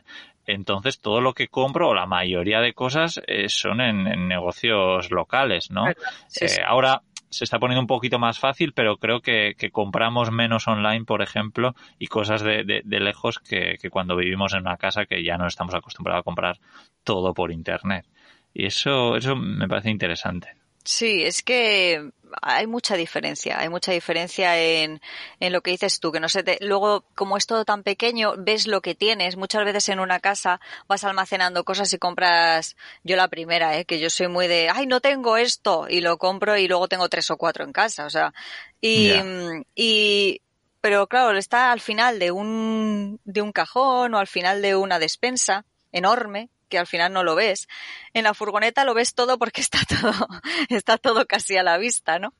[0.47, 5.69] Entonces, todo lo que compro, o la mayoría de cosas, eh, son en, negocios locales,
[5.71, 5.89] ¿no?
[5.89, 11.03] Eh, ahora se está poniendo un poquito más fácil, pero creo que, compramos menos online,
[11.03, 15.21] por ejemplo, y cosas de, de, lejos que, que, cuando vivimos en una casa que
[15.21, 16.59] ya no estamos acostumbrados a comprar
[17.03, 18.05] todo por Internet.
[18.53, 20.58] Y eso, eso me parece interesante.
[20.83, 22.11] Sí, es que
[22.41, 25.01] hay mucha diferencia, hay mucha diferencia en,
[25.39, 28.33] en lo que dices tú, que no sé, te, luego como es todo tan pequeño,
[28.37, 29.35] ves lo que tienes.
[29.35, 33.85] Muchas veces en una casa vas almacenando cosas y compras, yo la primera, ¿eh?
[33.85, 37.09] que yo soy muy de, ay, no tengo esto, y lo compro y luego tengo
[37.09, 38.33] tres o cuatro en casa, o sea,
[38.81, 39.11] y,
[39.75, 40.41] y
[40.81, 44.97] pero claro, está al final de un, de un cajón o al final de una
[44.97, 47.67] despensa enorme que al final no lo ves.
[48.13, 50.13] En la furgoneta lo ves todo porque está todo,
[50.69, 52.33] está todo casi a la vista, ¿no?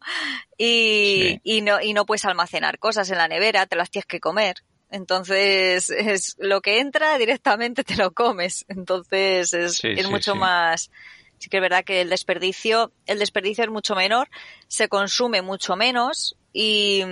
[0.58, 4.20] Y, y no, y no puedes almacenar cosas en la nevera, te las tienes que
[4.20, 4.64] comer.
[4.92, 8.66] Entonces, es lo que entra directamente te lo comes.
[8.70, 10.90] Entonces, es, es mucho más,
[11.38, 14.30] sí que es verdad que el desperdicio, el desperdicio es mucho menor,
[14.68, 17.04] se consume mucho menos y,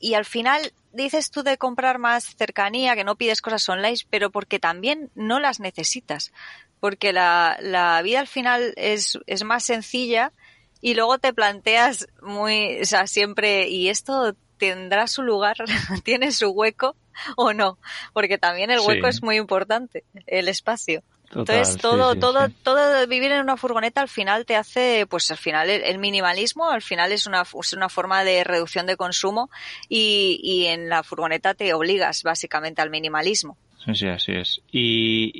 [0.00, 4.30] y al final dices tú de comprar más cercanía, que no pides cosas online, pero
[4.30, 6.32] porque también no las necesitas.
[6.80, 10.32] Porque la, la vida al final es, es más sencilla
[10.80, 15.56] y luego te planteas muy, o sea, siempre, ¿y esto tendrá su lugar?
[16.04, 16.94] ¿Tiene su hueco
[17.36, 17.78] o no?
[18.12, 21.02] Porque también el hueco es muy importante, el espacio.
[21.34, 25.68] Entonces todo, todo, todo vivir en una furgoneta al final te hace, pues al final
[25.68, 29.50] el, minimalismo al final es una, es una forma de reducción de consumo
[29.88, 33.56] y, y en la furgoneta te obligas básicamente al minimalismo.
[33.94, 34.60] Sí, así es.
[34.70, 35.30] Y,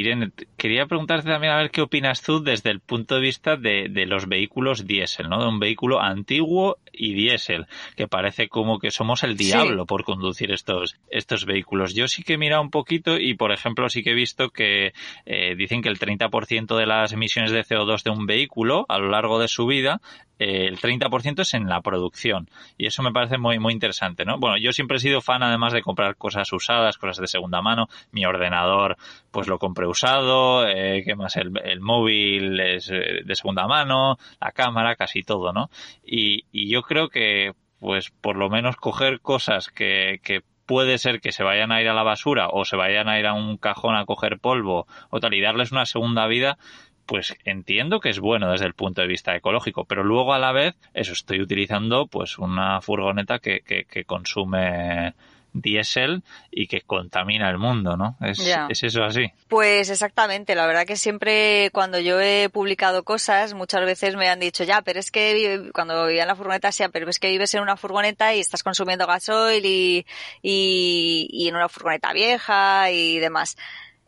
[0.00, 3.88] Irene, quería preguntarte también a ver qué opinas tú desde el punto de vista de,
[3.88, 5.40] de los vehículos diésel, ¿no?
[5.40, 10.52] De un vehículo antiguo y diésel, que parece como que somos el diablo por conducir
[10.52, 11.94] estos, estos vehículos.
[11.94, 14.92] Yo sí que he mirado un poquito y, por ejemplo, sí que he visto que
[15.26, 19.08] eh, dicen que el 30% de las emisiones de CO2 de un vehículo a lo
[19.08, 20.00] largo de su vida
[20.38, 22.48] eh, el 30% es en la producción.
[22.76, 24.38] Y eso me parece muy, muy interesante, ¿no?
[24.38, 27.88] Bueno, yo siempre he sido fan además de comprar cosas usadas, cosas de segunda mano.
[28.12, 28.96] Mi ordenador,
[29.30, 30.66] pues lo compré usado.
[30.68, 31.36] Eh, ¿Qué más?
[31.36, 34.18] El, el móvil es eh, de segunda mano.
[34.40, 35.70] La cámara, casi todo, ¿no?
[36.04, 41.20] Y, y yo creo que, pues, por lo menos coger cosas que, que puede ser
[41.20, 43.56] que se vayan a ir a la basura o se vayan a ir a un
[43.56, 46.58] cajón a coger polvo o tal y darles una segunda vida,
[47.06, 50.52] pues entiendo que es bueno desde el punto de vista ecológico, pero luego a la
[50.52, 55.14] vez, eso estoy utilizando pues una furgoneta que, que, que consume
[55.60, 58.16] diésel y que contamina el mundo, ¿no?
[58.20, 59.32] Es, es, eso así.
[59.48, 64.40] Pues exactamente, la verdad que siempre cuando yo he publicado cosas, muchas veces me han
[64.40, 67.54] dicho, ya, pero es que cuando vivía en la furgoneta, sí, pero es que vives
[67.54, 70.06] en una furgoneta y estás consumiendo gasoil y,
[70.42, 73.56] y, y en una furgoneta vieja y demás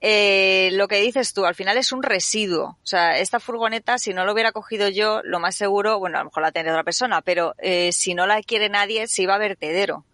[0.00, 2.78] eh, lo que dices tú, al final es un residuo.
[2.82, 6.20] O sea, esta furgoneta, si no lo hubiera cogido yo, lo más seguro, bueno, a
[6.20, 9.34] lo mejor la tendría otra persona, pero eh, si no la quiere nadie, se iba
[9.34, 10.04] a vertedero.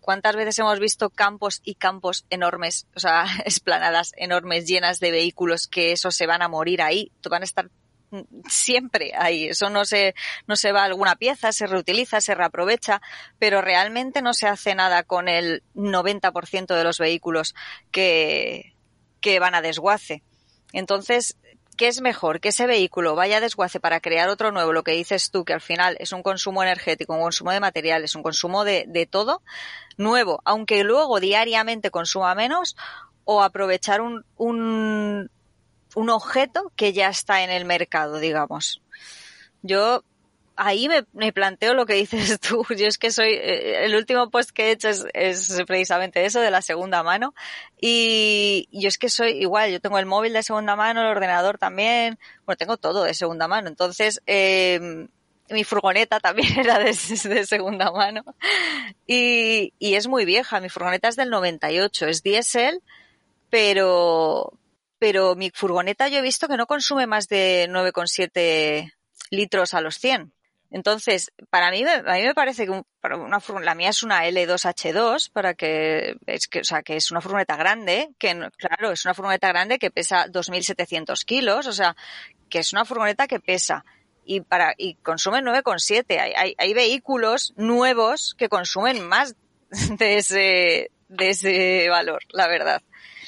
[0.00, 5.66] ¿Cuántas veces hemos visto campos y campos enormes, o sea, esplanadas enormes llenas de vehículos
[5.66, 7.70] que eso se van a morir ahí, van a estar
[8.48, 9.48] siempre ahí.
[9.48, 10.14] Eso no se,
[10.46, 13.00] no se va a alguna pieza, se reutiliza, se reaprovecha,
[13.38, 17.54] pero realmente no se hace nada con el 90% de los vehículos
[17.90, 18.74] que,
[19.20, 20.22] que van a desguace.
[20.72, 21.36] Entonces,
[21.78, 22.40] ¿qué es mejor?
[22.40, 25.54] Que ese vehículo vaya a desguace para crear otro nuevo, lo que dices tú, que
[25.54, 29.42] al final es un consumo energético, un consumo de materiales, un consumo de, de todo
[29.96, 32.76] nuevo, aunque luego diariamente consuma menos,
[33.24, 35.30] o aprovechar un, un,
[35.94, 38.82] un objeto que ya está en el mercado, digamos.
[39.62, 40.02] Yo
[40.58, 42.66] ahí me, planteo lo que dices tú.
[42.76, 46.50] Yo es que soy, eh, el último post que he hecho es, precisamente eso de
[46.50, 47.34] la segunda mano.
[47.80, 51.58] Y yo es que soy igual, yo tengo el móvil de segunda mano, el ordenador
[51.58, 53.68] también, bueno, tengo todo de segunda mano.
[53.68, 55.06] Entonces, eh,
[55.50, 58.24] mi furgoneta también era de, de segunda mano.
[59.06, 62.82] Y, es muy vieja, mi furgoneta es del 98, es diésel,
[63.48, 64.52] pero,
[64.98, 68.92] pero mi furgoneta yo he visto que no consume más de 9,7
[69.30, 70.32] litros a los 100.
[70.70, 75.54] Entonces, para mí, a mí me parece que una la mía es una L2H2 para
[75.54, 79.48] que es que, o sea, que es una furgoneta grande, que claro, es una furgoneta
[79.48, 81.96] grande que pesa 2.700 kilos, o sea,
[82.50, 83.84] que es una furgoneta que pesa
[84.24, 86.20] y para y consume 9,7.
[86.20, 89.36] Hay, hay, hay vehículos nuevos que consumen más
[89.98, 92.82] de ese de ese valor, la verdad.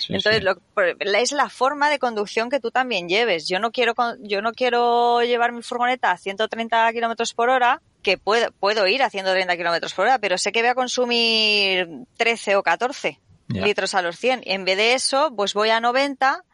[0.09, 3.49] Entonces, Lo, es la forma de conducción que tú también lleves.
[3.49, 8.17] Yo no quiero, yo no quiero llevar mi furgoneta a 130 kilómetros por hora, que
[8.17, 12.57] puedo, puedo ir a 130 kilómetros por hora, pero sé que voy a consumir 13
[12.57, 14.43] o 14 litros a los 100.
[14.45, 16.45] En vez de eso, pues voy a 90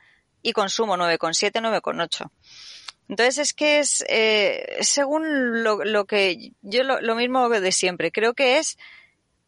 [0.43, 2.31] y consumo 9,7, 9,8.
[3.09, 8.11] Entonces es que es eh, según lo, lo, que yo lo, lo mismo de siempre.
[8.11, 8.79] Creo que es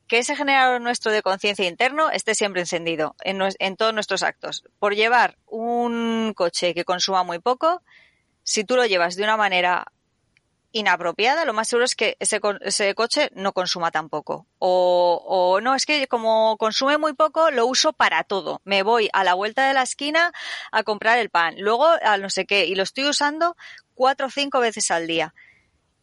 [0.08, 4.64] que ese generador nuestro de conciencia interno esté siempre encendido en, todos nuestros actos.
[4.78, 7.82] Por llevar un coche que consuma muy poco,
[8.42, 9.92] si tú lo llevas de una manera
[10.72, 12.40] inapropiada, lo más seguro es que ese,
[12.94, 14.46] coche no consuma tampoco.
[14.58, 18.62] O, o no, es que como consume muy poco, lo uso para todo.
[18.64, 20.32] Me voy a la vuelta de la esquina
[20.72, 23.56] a comprar el pan, luego a no sé qué, y lo estoy usando
[23.94, 25.34] cuatro o cinco veces al día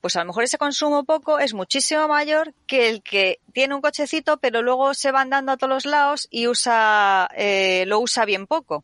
[0.06, 3.82] pues a lo mejor ese consumo poco es muchísimo mayor que el que tiene un
[3.82, 8.24] cochecito, pero luego se va andando a todos los lados y usa, eh, lo usa
[8.24, 8.84] bien poco.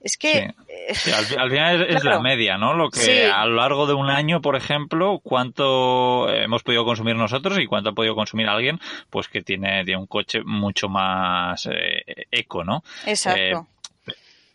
[0.00, 0.38] Es que.
[0.66, 2.74] Eh, al, final es, la media, ¿no?
[2.74, 7.60] Lo que a lo largo de un año, por ejemplo, cuánto hemos podido consumir nosotros
[7.60, 12.64] y cuánto ha podido consumir alguien, pues que tiene, un coche mucho más eh, eco,
[12.64, 12.82] ¿no?
[13.06, 13.68] Exacto.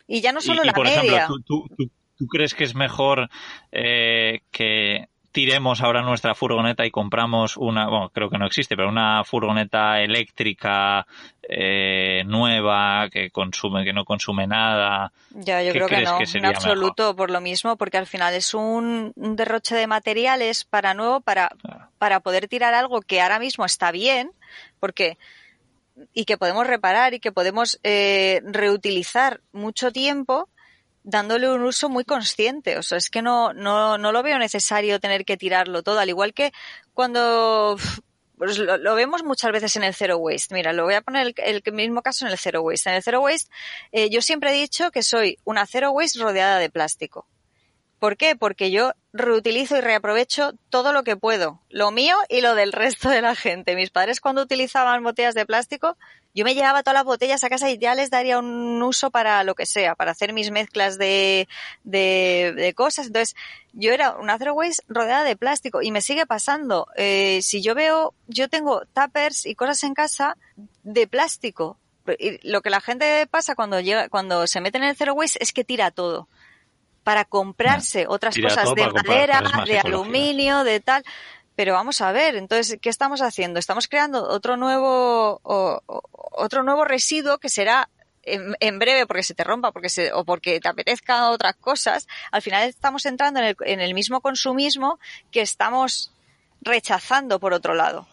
[0.06, 1.00] y ya no solo la por media.
[1.00, 3.30] Ejemplo, ¿tú, tú, tú, crees que es mejor
[3.70, 9.24] que tiremos ahora nuestra furgoneta y compramos una, bueno, creo que no existe, pero una
[9.24, 11.06] furgoneta eléctrica
[11.42, 15.10] eh, nueva que consume, que no consume nada.
[15.30, 19.12] Ya, yo creo que no, en absoluto por lo mismo, porque al final es un,
[19.16, 21.50] derroche de materiales para nuevo, para,
[21.98, 24.30] para poder tirar algo que ahora mismo está bien,
[24.78, 25.16] porque
[26.12, 30.48] y que podemos reparar y que podemos eh, reutilizar mucho tiempo
[31.04, 32.78] dándole un uso muy consciente.
[32.78, 36.08] O sea, es que no, no, no lo veo necesario tener que tirarlo todo, al
[36.08, 36.52] igual que
[36.94, 37.76] cuando
[38.36, 40.54] pues lo, vemos muchas veces en el zero waste.
[40.54, 42.90] Mira, lo voy a poner el, el mismo caso en el zero waste.
[42.90, 43.50] En el zero waste,
[43.92, 47.26] eh, yo siempre he dicho que soy una zero waste rodeada de plástico.
[48.00, 48.34] ¿Por qué?
[48.34, 53.08] Porque yo reutilizo y reaprovecho todo lo que puedo, lo mío y lo del resto
[53.10, 53.76] de la gente.
[53.76, 55.96] Mis padres cuando utilizaban botellas de plástico,
[56.34, 59.44] yo me llevaba todas las botellas a casa y ya les daría un uso para
[59.44, 61.48] lo que sea, para hacer mis mezclas de,
[61.84, 63.06] de, cosas.
[63.08, 63.36] Entonces,
[63.72, 66.86] yo era una zero waste rodeada de plástico y me sigue pasando.
[66.96, 70.36] Eh, si yo veo, yo tengo tuppers y cosas en casa
[70.82, 71.78] de plástico.
[72.18, 75.42] Y lo que la gente pasa cuando llega, cuando se mete en el zero waste
[75.42, 76.28] es que tira todo
[77.04, 81.04] para comprarse otras cosas de madera, de aluminio, de tal.
[81.54, 83.58] Pero vamos a ver, entonces, ¿qué estamos haciendo?
[83.58, 85.40] Estamos creando otro nuevo,
[86.14, 87.88] otro nuevo residuo que será
[88.24, 92.08] en, breve porque se te rompa porque se, o porque te apetezca otras cosas.
[92.30, 94.98] Al final estamos entrando en el, en el mismo consumismo
[95.30, 96.12] que estamos
[96.60, 98.06] rechazando por otro lado.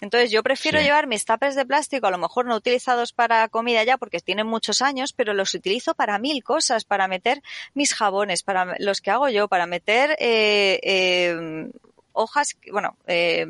[0.00, 3.84] Entonces yo prefiero llevar mis tapes de plástico, a lo mejor no utilizados para comida
[3.84, 7.42] ya porque tienen muchos años, pero los utilizo para mil cosas, para meter
[7.74, 11.70] mis jabones, para los que hago yo, para meter eh, eh,
[12.14, 13.46] hojas, bueno, eh,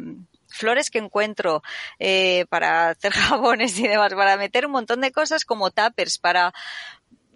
[0.49, 1.63] flores que encuentro
[1.99, 6.53] eh, para hacer jabones y demás, para meter un montón de cosas como tuppers, para,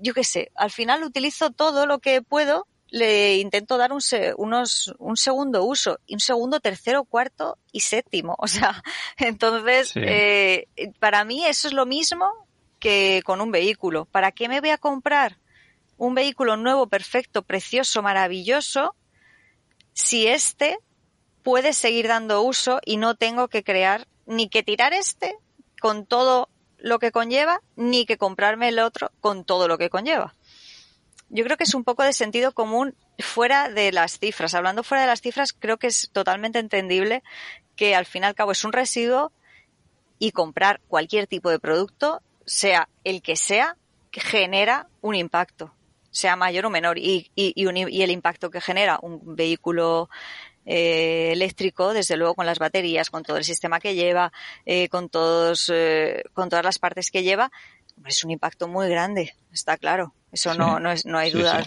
[0.01, 4.01] yo qué sé, al final utilizo todo lo que puedo le intento dar un,
[4.39, 8.35] unos, un segundo uso, y un segundo, tercero, cuarto y séptimo.
[8.49, 8.83] O sea,
[9.19, 14.07] entonces, eh, para mí eso es lo mismo que con un vehículo.
[14.07, 15.39] ¿Para qué me voy a comprar
[15.99, 18.95] un vehículo nuevo, perfecto, precioso, maravilloso,
[19.93, 20.79] si este
[21.43, 25.37] puede seguir dando uso y no tengo que crear ni que tirar este
[25.81, 26.49] con todo
[26.79, 30.35] lo que conlleva, ni que comprarme el otro con todo lo que conlleva?
[31.31, 34.55] yo creo que es un poco de sentido común fuera de las cifras.
[34.55, 37.23] Hablando fuera de las cifras, creo que es totalmente entendible
[37.77, 39.33] que al fin y al cabo es un residuo
[40.19, 43.77] y comprar cualquier tipo de producto, sea el que sea,
[44.11, 45.75] genera un impacto,
[46.11, 46.99] sea mayor o menor.
[46.99, 50.09] Y, y, el impacto que genera un vehículo
[50.71, 54.33] eh, eléctrico, desde luego con las baterías, con todo el sistema que lleva,
[54.67, 57.51] eh, con todos, eh, con todas las partes que lleva,
[58.05, 60.13] es un impacto muy grande, está claro.
[60.31, 61.65] Eso no, no, es, no hay duda.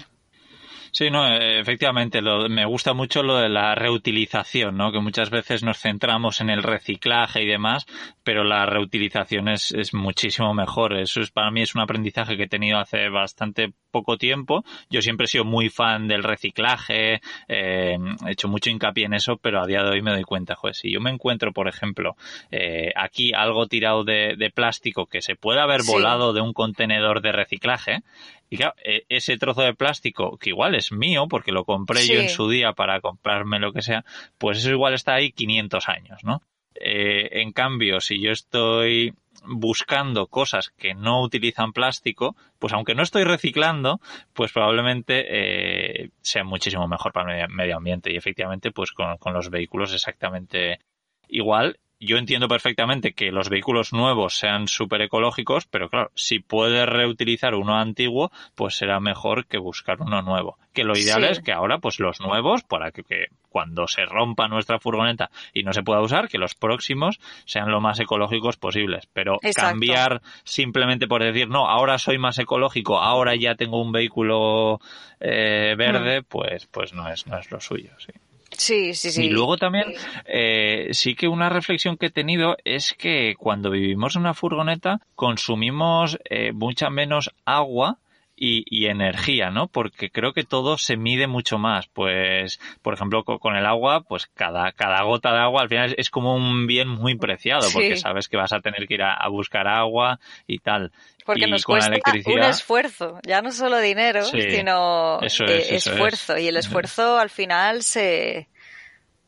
[0.94, 4.92] Sí, no, efectivamente, lo, me gusta mucho lo de la reutilización, ¿no?
[4.92, 7.86] Que muchas veces nos centramos en el reciclaje y demás,
[8.24, 11.00] pero la reutilización es, es muchísimo mejor.
[11.00, 14.64] Eso es, para mí es un aprendizaje que he tenido hace bastante poco tiempo.
[14.90, 19.38] Yo siempre he sido muy fan del reciclaje, eh, he hecho mucho hincapié en eso,
[19.38, 22.16] pero a día de hoy me doy cuenta, joder, si yo me encuentro, por ejemplo,
[22.52, 27.22] eh, aquí algo tirado de, de, plástico que se puede haber volado de un contenedor
[27.22, 28.02] de reciclaje,
[28.50, 32.14] y claro, e, ese trozo de plástico, que igual es mío, porque lo compré sí.
[32.14, 34.04] yo en su día para comprarme lo que sea,
[34.38, 36.42] pues eso igual está ahí 500 años, ¿no?
[36.76, 39.14] Eh, en cambio, si yo estoy
[39.46, 44.00] buscando cosas que no utilizan plástico, pues aunque no estoy reciclando,
[44.34, 48.12] pues probablemente eh, sea muchísimo mejor para el medio ambiente.
[48.12, 50.80] Y efectivamente, pues con, con los vehículos exactamente
[51.28, 56.88] igual yo entiendo perfectamente que los vehículos nuevos sean súper ecológicos, pero claro, si puedes
[56.88, 60.58] reutilizar uno antiguo, pues será mejor que buscar uno nuevo.
[60.74, 61.30] Que lo ideal sí.
[61.30, 65.62] es que ahora, pues los nuevos, para que, que, cuando se rompa nuestra furgoneta y
[65.62, 69.08] no se pueda usar, que los próximos sean lo más ecológicos posibles.
[69.14, 69.70] Pero Exacto.
[69.70, 74.80] cambiar simplemente por decir, no, ahora soy más ecológico, ahora ya tengo un vehículo
[75.20, 76.26] eh, verde, mm.
[76.28, 78.12] pues, pues no es, no es lo suyo, sí.
[78.52, 79.26] Sí, sí, sí.
[79.26, 79.94] Y luego también,
[80.26, 85.00] eh, sí que una reflexión que he tenido es que cuando vivimos en una furgoneta
[85.16, 87.98] consumimos eh, mucha menos agua
[88.44, 89.68] y, y, energía, ¿no?
[89.68, 91.88] Porque creo que todo se mide mucho más.
[91.90, 96.10] Pues, por ejemplo, con el agua, pues cada, cada gota de agua al final es,
[96.10, 97.74] como un bien muy preciado, sí.
[97.74, 100.92] porque sabes que vas a tener que ir a, a buscar agua y tal.
[101.24, 105.22] Porque y nos con cuesta la electricidad, un esfuerzo, ya no solo dinero, Sí, sino
[105.22, 106.36] eso eh, eso esfuerzo.
[106.36, 106.44] es.
[106.44, 108.50] Y el esfuerzo al final se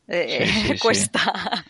[0.08, 0.78] eh, sí.
[0.82, 1.64] cuesta.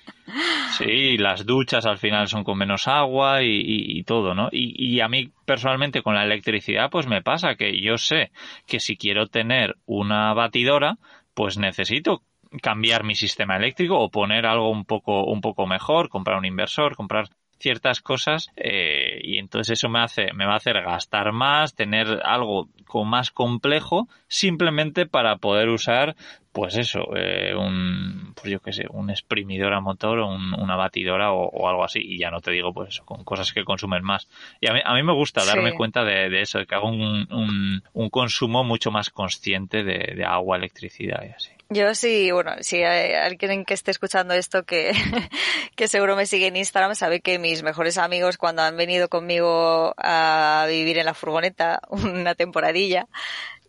[0.78, 4.50] Sí, las duchas al final son con menos agua y, todo, ¿no?
[4.52, 8.32] Y, y, a mí personalmente con la electricidad pues me pasa que yo sé
[8.66, 10.98] que si quiero tener una batidora
[11.34, 12.24] pues necesito
[12.62, 16.96] cambiar mi sistema eléctrico o poner algo un poco un poco mejor, comprar un inversor,
[16.96, 21.76] comprar ciertas cosas eh, y entonces eso me hace me va a hacer gastar más,
[21.76, 22.68] tener algo
[23.06, 26.16] más complejo simplemente para poder usar
[26.54, 30.76] pues eso, eh, un, pues yo qué sé, un exprimidor a motor o un, una
[30.76, 32.00] batidora o, o, algo así.
[32.00, 34.30] Y ya no te digo, pues eso, con cosas que consumen más.
[34.62, 35.78] Y a mí, a mí me gusta darme Sí.
[35.78, 40.14] cuenta de, de, eso, de que hago un, un, un consumo mucho más consciente de,
[40.16, 41.50] de, agua, electricidad y así.
[41.70, 44.92] Yo sí, bueno, si hay alguien que esté escuchando esto que,
[45.76, 49.96] que seguro me sigue en Instagram sabe que mis mejores amigos cuando han venido conmigo
[49.98, 53.08] a vivir en la furgoneta una temporadilla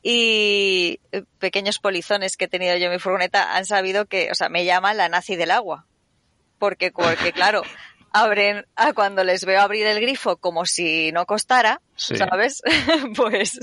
[0.07, 1.01] y
[1.39, 4.67] pequeños polizones que he tenido yo en mi furgoneta han sabido que, o sea, me
[4.67, 5.87] llaman la nazi del agua.
[6.59, 7.63] Porque, porque claro,
[8.15, 12.17] abren a cuando les veo abrir el grifo como si no costara, sí.
[12.17, 12.63] ¿sabes?
[13.17, 13.59] pues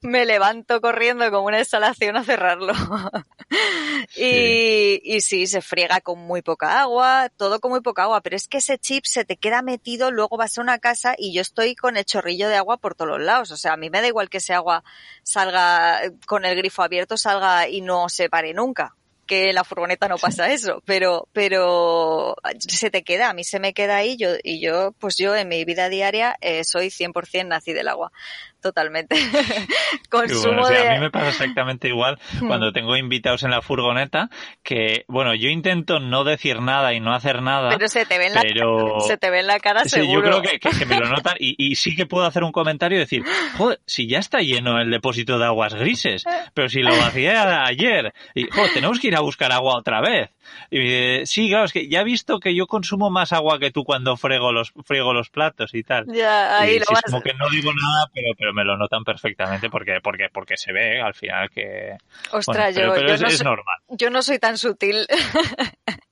[0.00, 2.72] me levanto corriendo como una instalación a cerrarlo.
[4.08, 4.22] sí.
[4.24, 8.34] Y, y sí, se friega con muy poca agua, todo con muy poca agua, pero
[8.34, 11.42] es que ese chip se te queda metido, luego vas a una casa y yo
[11.42, 13.50] estoy con el chorrillo de agua por todos los lados.
[13.50, 14.84] O sea, a mí me da igual que ese agua
[15.22, 20.18] salga con el grifo abierto, salga y no se pare nunca que la furgoneta no
[20.18, 24.60] pasa eso, pero, pero se te queda, a mí se me queda ahí yo, y
[24.60, 28.12] yo, pues yo en mi vida diaria eh, soy 100% nací del agua
[28.62, 29.16] totalmente.
[30.10, 30.88] Consumo bueno, de...
[30.88, 34.30] A mí me pasa exactamente igual cuando tengo invitados en la furgoneta
[34.62, 37.70] que, bueno, yo intento no decir nada y no hacer nada.
[37.70, 38.96] Pero se te ve en, pero...
[38.96, 40.20] la, se te ve en la cara sí, seguro.
[40.20, 42.52] Yo creo que, que, que me lo notan y, y, sí que puedo hacer un
[42.52, 43.22] comentario y decir,
[43.56, 48.14] joder, si ya está lleno el depósito de aguas grises, pero si lo vacié ayer,
[48.34, 50.30] y, joder, tenemos que ir a buscar agua otra vez.
[50.70, 53.58] Y me dice, sí, claro, es que ya he visto que yo consumo más agua
[53.58, 56.06] que tú cuando frego los, friego los platos y tal.
[56.12, 57.02] Ya, ahí y lo sí, vas...
[57.04, 60.72] como que no digo nada, pero, pero me lo notan perfectamente porque, porque, porque se
[60.72, 61.96] ve al final que.
[62.30, 63.76] Ostras, bueno, pero, yo, pero yo es, no es soy, normal.
[63.88, 65.06] Yo no soy tan sutil.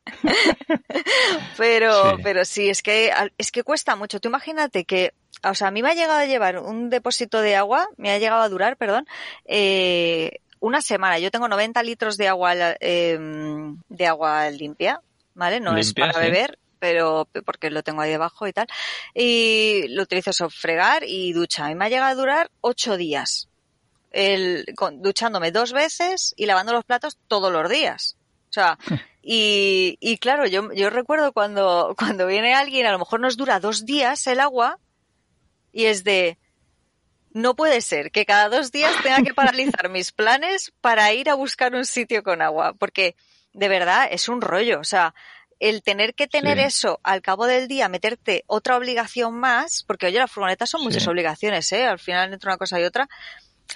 [1.56, 2.22] pero, sí.
[2.22, 4.20] pero sí, es que, es que cuesta mucho.
[4.20, 7.56] Tú imagínate que, o sea, a mí me ha llegado a llevar un depósito de
[7.56, 9.06] agua, me ha llegado a durar, perdón,
[9.44, 11.18] eh, una semana.
[11.18, 13.18] Yo tengo 90 litros de agua, eh,
[13.88, 15.00] de agua limpia,
[15.34, 15.60] ¿vale?
[15.60, 16.30] No limpia, es para sí.
[16.30, 18.66] beber, pero porque lo tengo ahí debajo y tal.
[19.14, 21.70] Y lo utilizo eso, fregar y ducha.
[21.70, 23.48] Y me ha llegado a durar ocho días.
[24.10, 28.16] El, con, duchándome dos veces y lavando los platos todos los días.
[28.48, 28.78] O sea,
[29.22, 33.60] y, y claro, yo, yo recuerdo cuando, cuando viene alguien, a lo mejor nos dura
[33.60, 34.78] dos días el agua
[35.72, 36.38] y es de,
[37.32, 41.34] no puede ser que cada dos días tenga que paralizar mis planes para ir a
[41.34, 43.14] buscar un sitio con agua, porque
[43.52, 44.80] de verdad es un rollo.
[44.80, 45.14] O sea,
[45.60, 50.18] el tener que tener eso al cabo del día, meterte otra obligación más, porque oye,
[50.18, 51.84] las furgonetas son muchas obligaciones, ¿eh?
[51.84, 53.08] Al final entre una cosa y otra.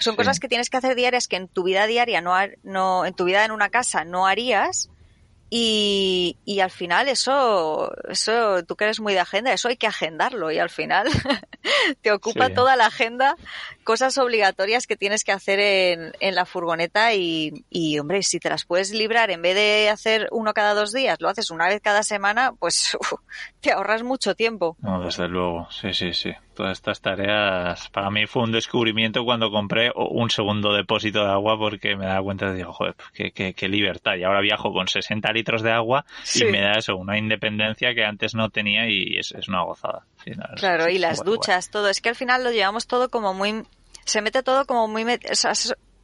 [0.00, 3.14] Son cosas que tienes que hacer diarias que en tu vida diaria no, no, en
[3.14, 4.88] tu vida en una casa no harías
[5.50, 9.86] y, y al final eso, eso, tú que eres muy de agenda, eso hay que
[9.86, 11.06] agendarlo y al final
[12.02, 13.36] te ocupa toda la agenda
[13.84, 18.48] cosas obligatorias que tienes que hacer en, en la furgoneta y, y, hombre, si te
[18.48, 21.80] las puedes librar en vez de hacer uno cada dos días, lo haces una vez
[21.80, 22.96] cada semana, pues
[23.60, 24.76] te ahorras mucho tiempo.
[24.80, 26.32] No, desde luego, sí, sí, sí.
[26.54, 31.58] Todas estas tareas, para mí fue un descubrimiento cuando compré un segundo depósito de agua
[31.58, 34.14] porque me daba cuenta de, digo, joder, qué, qué, qué libertad.
[34.16, 36.04] Y ahora viajo con 60 litros de agua
[36.34, 40.04] y me da eso, una independencia que antes no tenía y es, es una gozada.
[40.56, 41.88] Claro, y las duchas, todo.
[41.88, 43.64] Es que al final lo llevamos todo como muy
[44.04, 45.04] se mete todo como muy...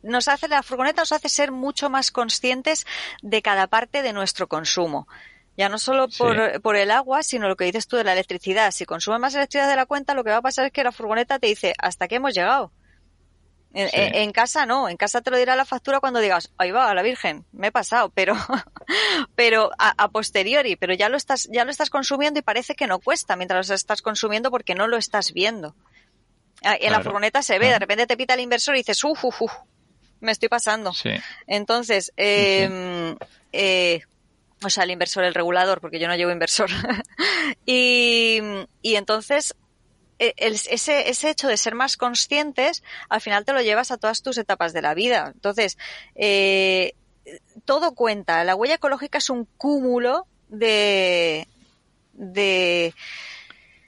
[0.02, 2.86] nos hace la furgoneta nos hace ser mucho más conscientes
[3.22, 5.06] de cada parte de nuestro consumo.
[5.56, 8.70] Ya no solo por, por, el agua, sino lo que dices tú de la electricidad.
[8.70, 10.92] Si consume más electricidad de la cuenta, lo que va a pasar es que la
[10.92, 12.72] furgoneta te dice, hasta que hemos llegado.
[13.72, 17.02] En, casa no, en casa te lo dirá la factura cuando digas, ahí va, la
[17.02, 18.34] Virgen, me he pasado, pero,
[19.36, 22.98] pero a, posteriori, pero ya lo estás, ya lo estás consumiendo y parece que no
[22.98, 25.76] cuesta mientras lo estás consumiendo porque no lo estás viendo.
[26.62, 29.24] Ah, en la furgoneta se ve, de repente te pita el inversor y dices, uff,
[29.24, 29.52] uff, uf,
[30.20, 30.92] me estoy pasando.
[31.46, 33.16] Entonces, eh,
[33.52, 34.02] eh,
[34.62, 36.70] o sea, el inversor, el regulador, porque yo no llevo inversor.
[37.66, 38.40] y,
[38.82, 39.54] y entonces,
[40.20, 44.38] ese, ese hecho de ser más conscientes, al final te lo llevas a todas tus
[44.38, 45.32] etapas de la vida.
[45.34, 45.78] Entonces,
[46.14, 46.94] eh,
[47.64, 48.44] todo cuenta.
[48.44, 51.48] La huella ecológica es un cúmulo de,
[52.12, 52.94] de,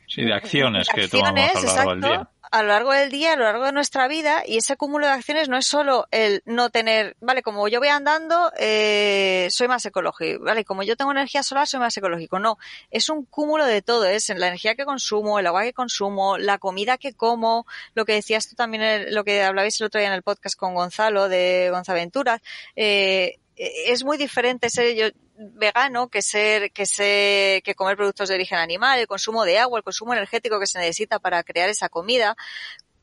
[0.07, 3.33] Sí, de acciones, que tomamos a lo largo del día a lo largo del día,
[3.33, 6.43] a lo largo de nuestra vida, y ese cúmulo de acciones no es solo el
[6.45, 11.13] no tener, vale, como yo voy andando, eh, soy más ecológico, vale, como yo tengo
[11.13, 12.39] energía solar, soy más ecológico.
[12.39, 12.59] No,
[12.91, 16.59] es un cúmulo de todo, es la energía que consumo, el agua que consumo, la
[16.59, 20.15] comida que como, lo que decías tú también, lo que hablabais el otro día en
[20.15, 22.43] el podcast con Gonzalo de Gonzaventuras,
[22.77, 28.35] eh, es muy diferente ser yo, vegano que ser que ser que comer productos de
[28.35, 31.89] origen animal, el consumo de agua, el consumo energético que se necesita para crear esa
[31.89, 32.37] comida,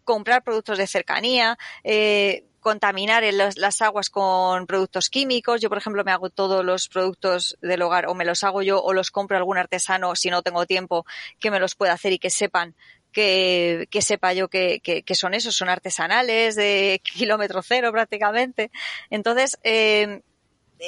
[0.04, 5.62] comprar productos de cercanía, eh, contaminar las aguas con productos químicos.
[5.62, 8.82] Yo, por ejemplo, me hago todos los productos del hogar o me los hago yo
[8.82, 11.06] o los compro algún artesano si no tengo tiempo
[11.39, 12.76] que me los pueda hacer y que sepan
[13.12, 18.72] que, que, sepa yo que, que, son esos, son artesanales de kilómetro cero prácticamente.
[19.10, 20.22] Entonces, eh,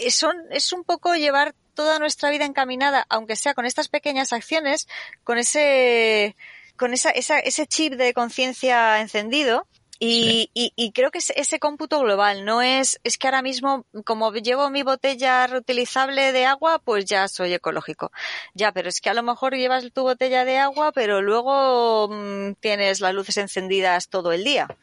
[0.09, 4.87] son, es un poco llevar toda nuestra vida encaminada, aunque sea con estas pequeñas acciones,
[5.23, 6.35] con ese,
[6.77, 9.67] con esa, esa ese chip de conciencia encendido.
[10.03, 13.85] Y, y, y, creo que es ese cómputo global no es, es que ahora mismo,
[14.03, 18.11] como llevo mi botella reutilizable de agua, pues ya soy ecológico.
[18.55, 22.53] Ya, pero es que a lo mejor llevas tu botella de agua, pero luego mm,
[22.59, 24.75] tienes las luces encendidas todo el día.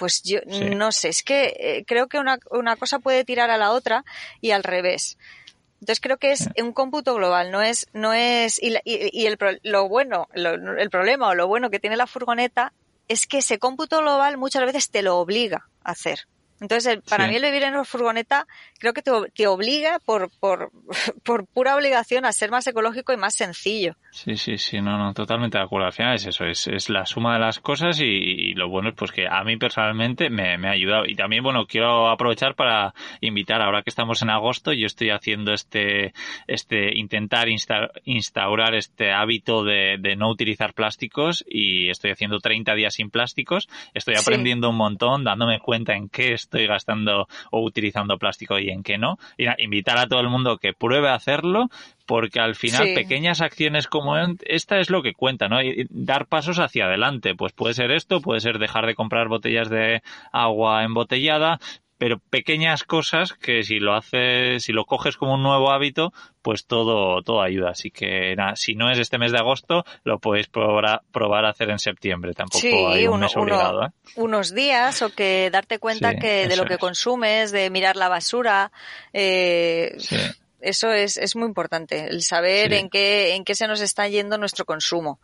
[0.00, 3.58] Pues yo no sé, es que eh, creo que una, una cosa puede tirar a
[3.58, 4.02] la otra
[4.40, 5.18] y al revés.
[5.74, 9.88] Entonces creo que es un cómputo global, no es, no es, y, y, el, lo
[9.90, 12.72] bueno, el problema o lo bueno que tiene la furgoneta
[13.08, 16.20] es que ese cómputo global muchas veces te lo obliga a hacer.
[16.60, 18.46] Entonces, para mí el vivir en una furgoneta
[18.78, 20.70] creo que te, obliga por, por,
[21.24, 23.94] por, pura obligación a ser más ecológico y más sencillo.
[24.10, 25.86] Sí, sí, sí, no, no, totalmente de acuerdo.
[25.86, 28.94] Al final es eso, es, es la suma de las cosas y, lo bueno es
[28.94, 31.06] pues que a mí personalmente me, me, ha ayudado.
[31.06, 35.52] Y también, bueno, quiero aprovechar para invitar, ahora que estamos en agosto, yo estoy haciendo
[35.52, 36.12] este,
[36.46, 37.48] este, intentar
[38.04, 43.68] instaurar este hábito de, de no utilizar plásticos y estoy haciendo 30 días sin plásticos.
[43.94, 48.82] Estoy aprendiendo un montón, dándome cuenta en qué estoy gastando o utilizando plástico y en
[48.82, 49.18] qué no.
[49.36, 51.68] Y invitar a todo el mundo que pruebe a hacerlo
[52.06, 55.62] porque al final pequeñas acciones como esta es lo que cuenta, ¿no?
[55.62, 59.70] Y dar pasos hacia adelante, pues puede ser esto, puede ser dejar de comprar botellas
[59.70, 61.60] de agua embotellada,
[62.00, 66.64] pero pequeñas cosas que si lo haces, si lo coges como un nuevo hábito, pues
[66.64, 67.72] todo, todo ayuda.
[67.72, 71.50] Así que nada, si no es este mes de agosto, lo podéis probar, probar a
[71.50, 72.32] hacer en septiembre.
[72.32, 73.84] Tampoco hay un mes obligado.
[73.84, 73.90] ¿eh?
[74.16, 78.72] Unos días o que darte cuenta que de lo que consumes, de mirar la basura,
[79.12, 79.94] eh,
[80.62, 84.38] eso es, es muy importante, el saber en qué, en qué se nos está yendo
[84.38, 85.20] nuestro consumo.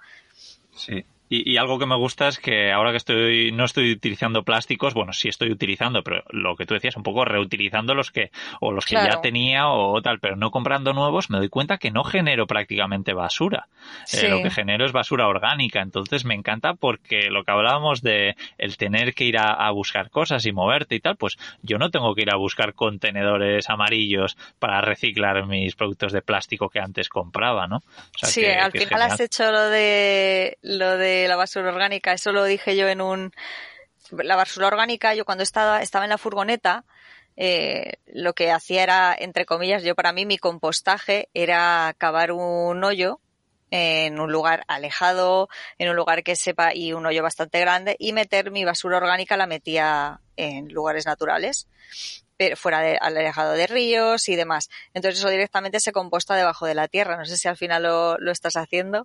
[0.74, 4.94] Sí, Y, algo que me gusta es que ahora que estoy no estoy utilizando plásticos,
[4.94, 8.70] bueno, sí estoy utilizando, pero lo que tú decías, un poco reutilizando los que o
[8.70, 12.04] los que ya tenía o tal, pero no comprando nuevos, me doy cuenta que no
[12.04, 13.66] genero prácticamente basura.
[14.12, 18.36] Eh, lo que genero es basura orgánica, entonces me encanta porque lo que hablábamos de
[18.58, 22.14] el tener que ir a, buscar cosas y moverte y tal, pues yo no tengo
[22.14, 27.66] que ir a buscar contenedores amarillos para reciclar mis productos de plástico que antes compraba,
[27.66, 27.82] ¿no?
[28.22, 32.76] sí, al final has hecho lo de lo de la basura orgánica, eso lo dije
[32.76, 33.32] yo en un...
[34.10, 36.84] La basura orgánica, yo cuando estaba, estaba en la furgoneta,
[37.36, 42.82] eh, lo que hacía era, entre comillas, yo para mí mi compostaje era cavar un
[42.84, 43.20] hoyo
[43.70, 45.48] en un lugar alejado,
[45.78, 49.36] en un lugar que sepa y un hoyo bastante grande y meter mi basura orgánica
[49.36, 51.68] la metía en lugares naturales,
[52.36, 54.68] pero fuera de, alejado de ríos y demás.
[54.94, 57.16] Entonces eso directamente se composta debajo de la tierra.
[57.16, 59.04] No sé si al final lo, lo estás haciendo.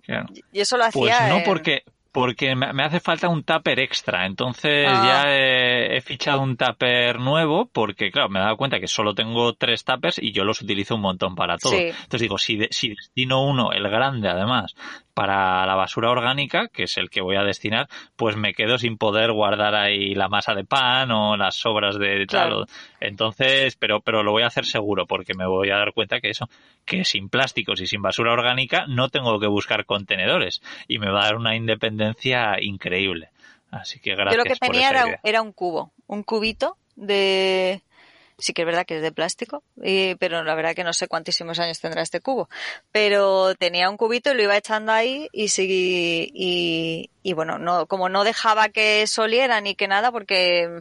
[0.52, 1.28] Y eso lo pues hacía.
[1.28, 1.82] no, porque
[2.12, 4.26] porque me hace falta un tupper extra.
[4.26, 5.02] Entonces ah.
[5.04, 9.54] ya he, fichado un tupper nuevo porque, claro, me he dado cuenta que solo tengo
[9.54, 11.74] tres tuppers y yo los utilizo un montón para todo.
[11.74, 14.74] Entonces digo, si, si destino uno, el grande además,
[15.14, 18.96] para la basura orgánica, que es el que voy a destinar, pues me quedo sin
[18.96, 22.66] poder guardar ahí la masa de pan o las sobras de tal.
[23.00, 26.30] Entonces, pero, pero lo voy a hacer seguro porque me voy a dar cuenta que
[26.30, 26.48] eso,
[26.84, 31.20] que sin plásticos y sin basura orgánica no tengo que buscar contenedores y me va
[31.20, 33.30] a dar una independencia increíble.
[33.70, 34.36] Así que gracias.
[34.36, 37.82] Yo lo que tenía era, era un cubo, un cubito de
[38.38, 39.62] sí que es verdad que es de plástico,
[40.18, 42.48] pero la verdad que no sé cuántísimos años tendrá este cubo.
[42.90, 48.08] Pero tenía un cubito y lo iba echando ahí y y, y bueno, no, como
[48.08, 50.80] no dejaba que soliera ni que nada, porque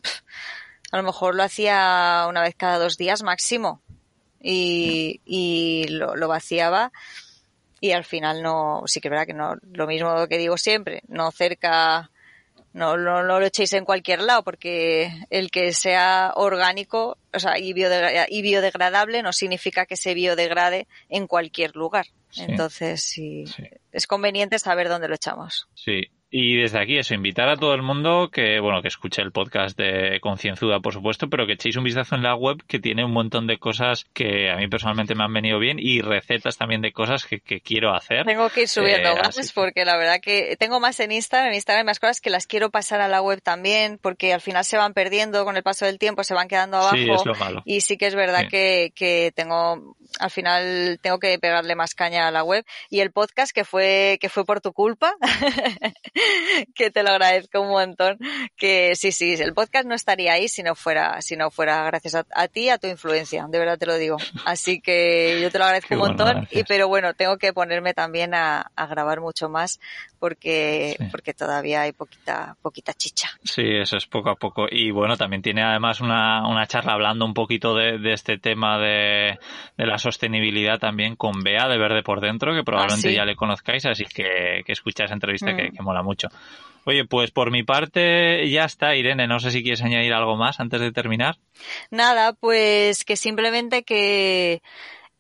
[0.92, 3.82] a lo mejor lo hacía una vez cada dos días máximo
[4.40, 6.92] y, y lo, lo vaciaba
[7.80, 11.02] y al final no, sí que es verdad que no, lo mismo que digo siempre,
[11.08, 12.11] no cerca
[12.74, 17.74] no, no, lo echéis en cualquier lado porque el que sea orgánico o sea, y,
[17.74, 22.08] biodegradable no significa que se biodegrade en cualquier lugar.
[22.38, 23.44] Entonces, sí,
[23.92, 25.68] es conveniente saber dónde lo echamos.
[25.74, 29.34] Sí, y desde aquí eso, invitar a todo el mundo que, bueno, que escuche el
[29.34, 33.04] podcast de Concienzuda, por supuesto, pero que echéis un vistazo en la web que tiene
[33.04, 36.82] un montón de cosas que a mí personalmente me han venido bien y recetas también
[36.82, 38.26] de cosas que, quiero hacer.
[38.26, 41.56] Tengo que ir subiendo eh, más porque la verdad que tengo más en Instagram, en
[41.56, 44.64] Instagram hay más cosas que las quiero pasar a la web también porque al final
[44.64, 46.96] se van perdiendo con el paso del tiempo, se van quedando abajo.
[46.96, 47.62] Sí, es lo malo.
[47.66, 52.28] Y sí que es verdad que, que tengo al final tengo que pegarle más caña
[52.28, 52.66] a la web.
[52.90, 55.16] Y el podcast que fue que fue por tu culpa
[56.76, 58.18] que te lo agradezco un montón
[58.58, 62.16] que sí sí el podcast no estaría ahí si no fuera si no fuera gracias
[62.16, 64.18] a, ti a tu influencia de verdad te lo digo.
[64.46, 66.48] Así que yo te lo agradezco un montón.
[66.52, 69.80] y pero bueno tengo que ponerme también a, grabar mucho más
[70.22, 75.18] porque porque todavía hay poquita poquita chicha sí eso es poco a poco y bueno
[75.18, 79.40] también tiene además una, una charla hablando un poquito de, de este tema de,
[79.78, 83.36] de las sostenibilidad también con Bea de Verde por Dentro, que probablemente ah, ya le
[83.36, 85.76] conozcáis, así que, que escucha esa entrevista que, mm.
[85.76, 86.28] que mola mucho.
[86.84, 89.28] Oye, pues por mi parte ya está, Irene.
[89.28, 91.36] No sé si quieres añadir algo más antes de terminar.
[91.92, 94.62] Nada, pues que simplemente que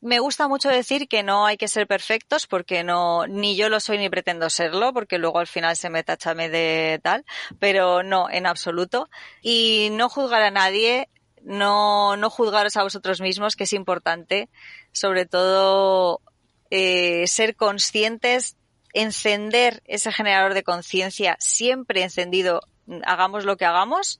[0.02, 3.80] me gusta mucho decir que no hay que ser perfectos porque no, ni yo lo
[3.80, 7.24] soy ni pretendo serlo porque luego al final se me tachame de tal,
[7.60, 9.10] pero no, en absoluto.
[9.42, 11.08] Y no juzgar a nadie,
[11.44, 14.50] no, no juzgaros a vosotros mismos, que es importante,
[14.92, 16.22] sobre todo
[16.72, 18.58] eh, ser conscientes,
[18.94, 22.62] encender ese generador de conciencia siempre encendido,
[23.06, 24.20] hagamos lo que hagamos,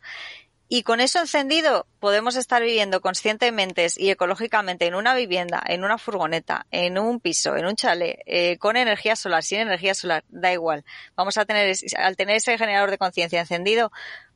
[0.74, 5.98] y con eso encendido podemos estar viviendo conscientemente y ecológicamente en una vivienda, en una
[5.98, 10.54] furgoneta, en un piso, en un chalet, eh, con energía solar, sin energía solar, da
[10.54, 10.86] igual.
[11.18, 13.92] Vamos a tener, al tener ese generador de conciencia encendido,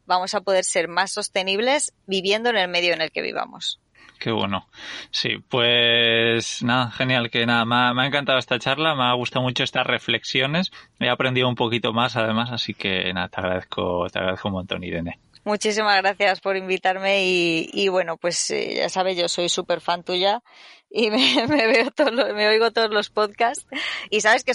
[0.06, 3.80] vamos a poder ser más sostenibles viviendo en el medio en el que vivamos.
[4.20, 4.68] Qué bueno.
[5.12, 9.64] Sí, pues nada, genial, que nada, me ha, encantado esta charla, me ha gustado mucho
[9.64, 14.50] estas reflexiones, he aprendido un poquito más además, así que nada, te agradezco, te agradezco
[14.50, 15.22] un montón, Irene.
[15.46, 20.42] Muchísimas gracias por invitarme y, bueno, pues eh, ya sabes, yo soy súper fan tuya
[20.90, 23.68] y me, veo todo, me oigo todos los podcasts
[24.10, 24.54] y sabes que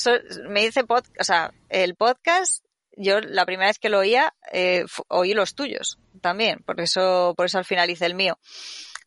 [0.48, 2.64] me dice podcast, o sea, el podcast
[2.96, 7.46] yo la primera vez que lo oía, eh, oí los tuyos también, por eso, por
[7.46, 8.36] eso al final hice el mío.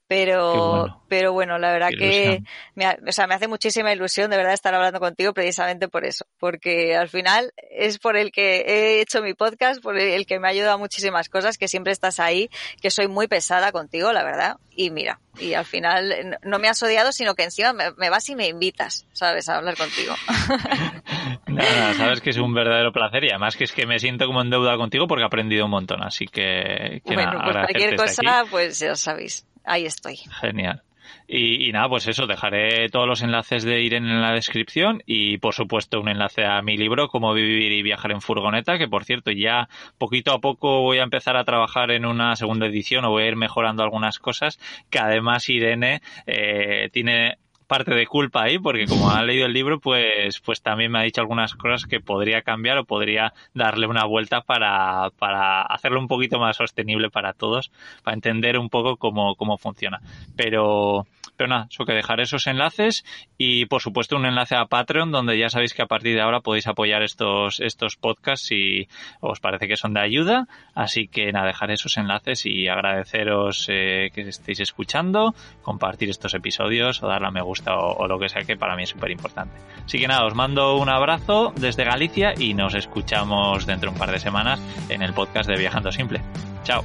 [0.07, 1.03] Pero bueno.
[1.07, 2.43] pero bueno, la verdad que
[2.75, 6.25] me, o sea, me hace muchísima ilusión de verdad estar hablando contigo precisamente por eso,
[6.39, 10.47] porque al final es por el que he hecho mi podcast, por el que me
[10.47, 12.49] ha ayudado a muchísimas cosas, que siempre estás ahí,
[12.81, 16.81] que soy muy pesada contigo, la verdad, y mira, y al final no me has
[16.83, 20.13] odiado, sino que encima me, vas y me invitas, ¿sabes?, a hablar contigo.
[21.47, 24.41] Nada, sabes que es un verdadero placer y además que es que me siento como
[24.41, 28.79] en deuda contigo porque he aprendido un montón, así que, bueno, pues cualquier cosa, pues
[28.79, 30.17] ya sabéis, ahí estoy.
[30.41, 30.83] Genial.
[31.27, 35.53] Y, nada, pues eso, dejaré todos los enlaces de Irene en la descripción y por
[35.53, 39.31] supuesto un enlace a mi libro, Cómo vivir y viajar en furgoneta, que por cierto
[39.31, 43.23] ya poquito a poco voy a empezar a trabajar en una segunda edición o voy
[43.23, 44.59] a ir mejorando algunas cosas,
[44.89, 47.37] que además Irene eh, tiene
[47.73, 51.01] parte de culpa ahí, porque como ha leído el libro, pues, pues también me ha
[51.01, 56.07] dicho algunas cosas que podría cambiar o podría darle una vuelta para, para hacerlo un
[56.07, 57.71] poquito más sostenible para todos,
[58.03, 60.01] para entender un poco cómo, cómo funciona.
[60.35, 63.03] Pero, pero nada, eso que dejaré esos enlaces
[63.39, 66.41] y por supuesto un enlace a Patreon donde ya sabéis que a partir de ahora
[66.41, 68.87] podéis apoyar estos, estos podcasts si
[69.19, 70.47] os parece que son de ayuda.
[70.75, 77.01] Así que nada, dejaré esos enlaces y agradeceros eh, que estéis escuchando, compartir estos episodios
[77.01, 79.11] o darle a me gusta o, o lo que sea que para mí es súper
[79.11, 79.55] importante.
[79.85, 83.99] Así que nada, os mando un abrazo desde Galicia y nos escuchamos dentro de un
[83.99, 86.21] par de semanas en el podcast de Viajando Simple.
[86.63, 86.83] Chao.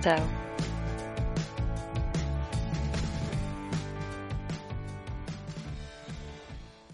[0.00, 0.45] Chao.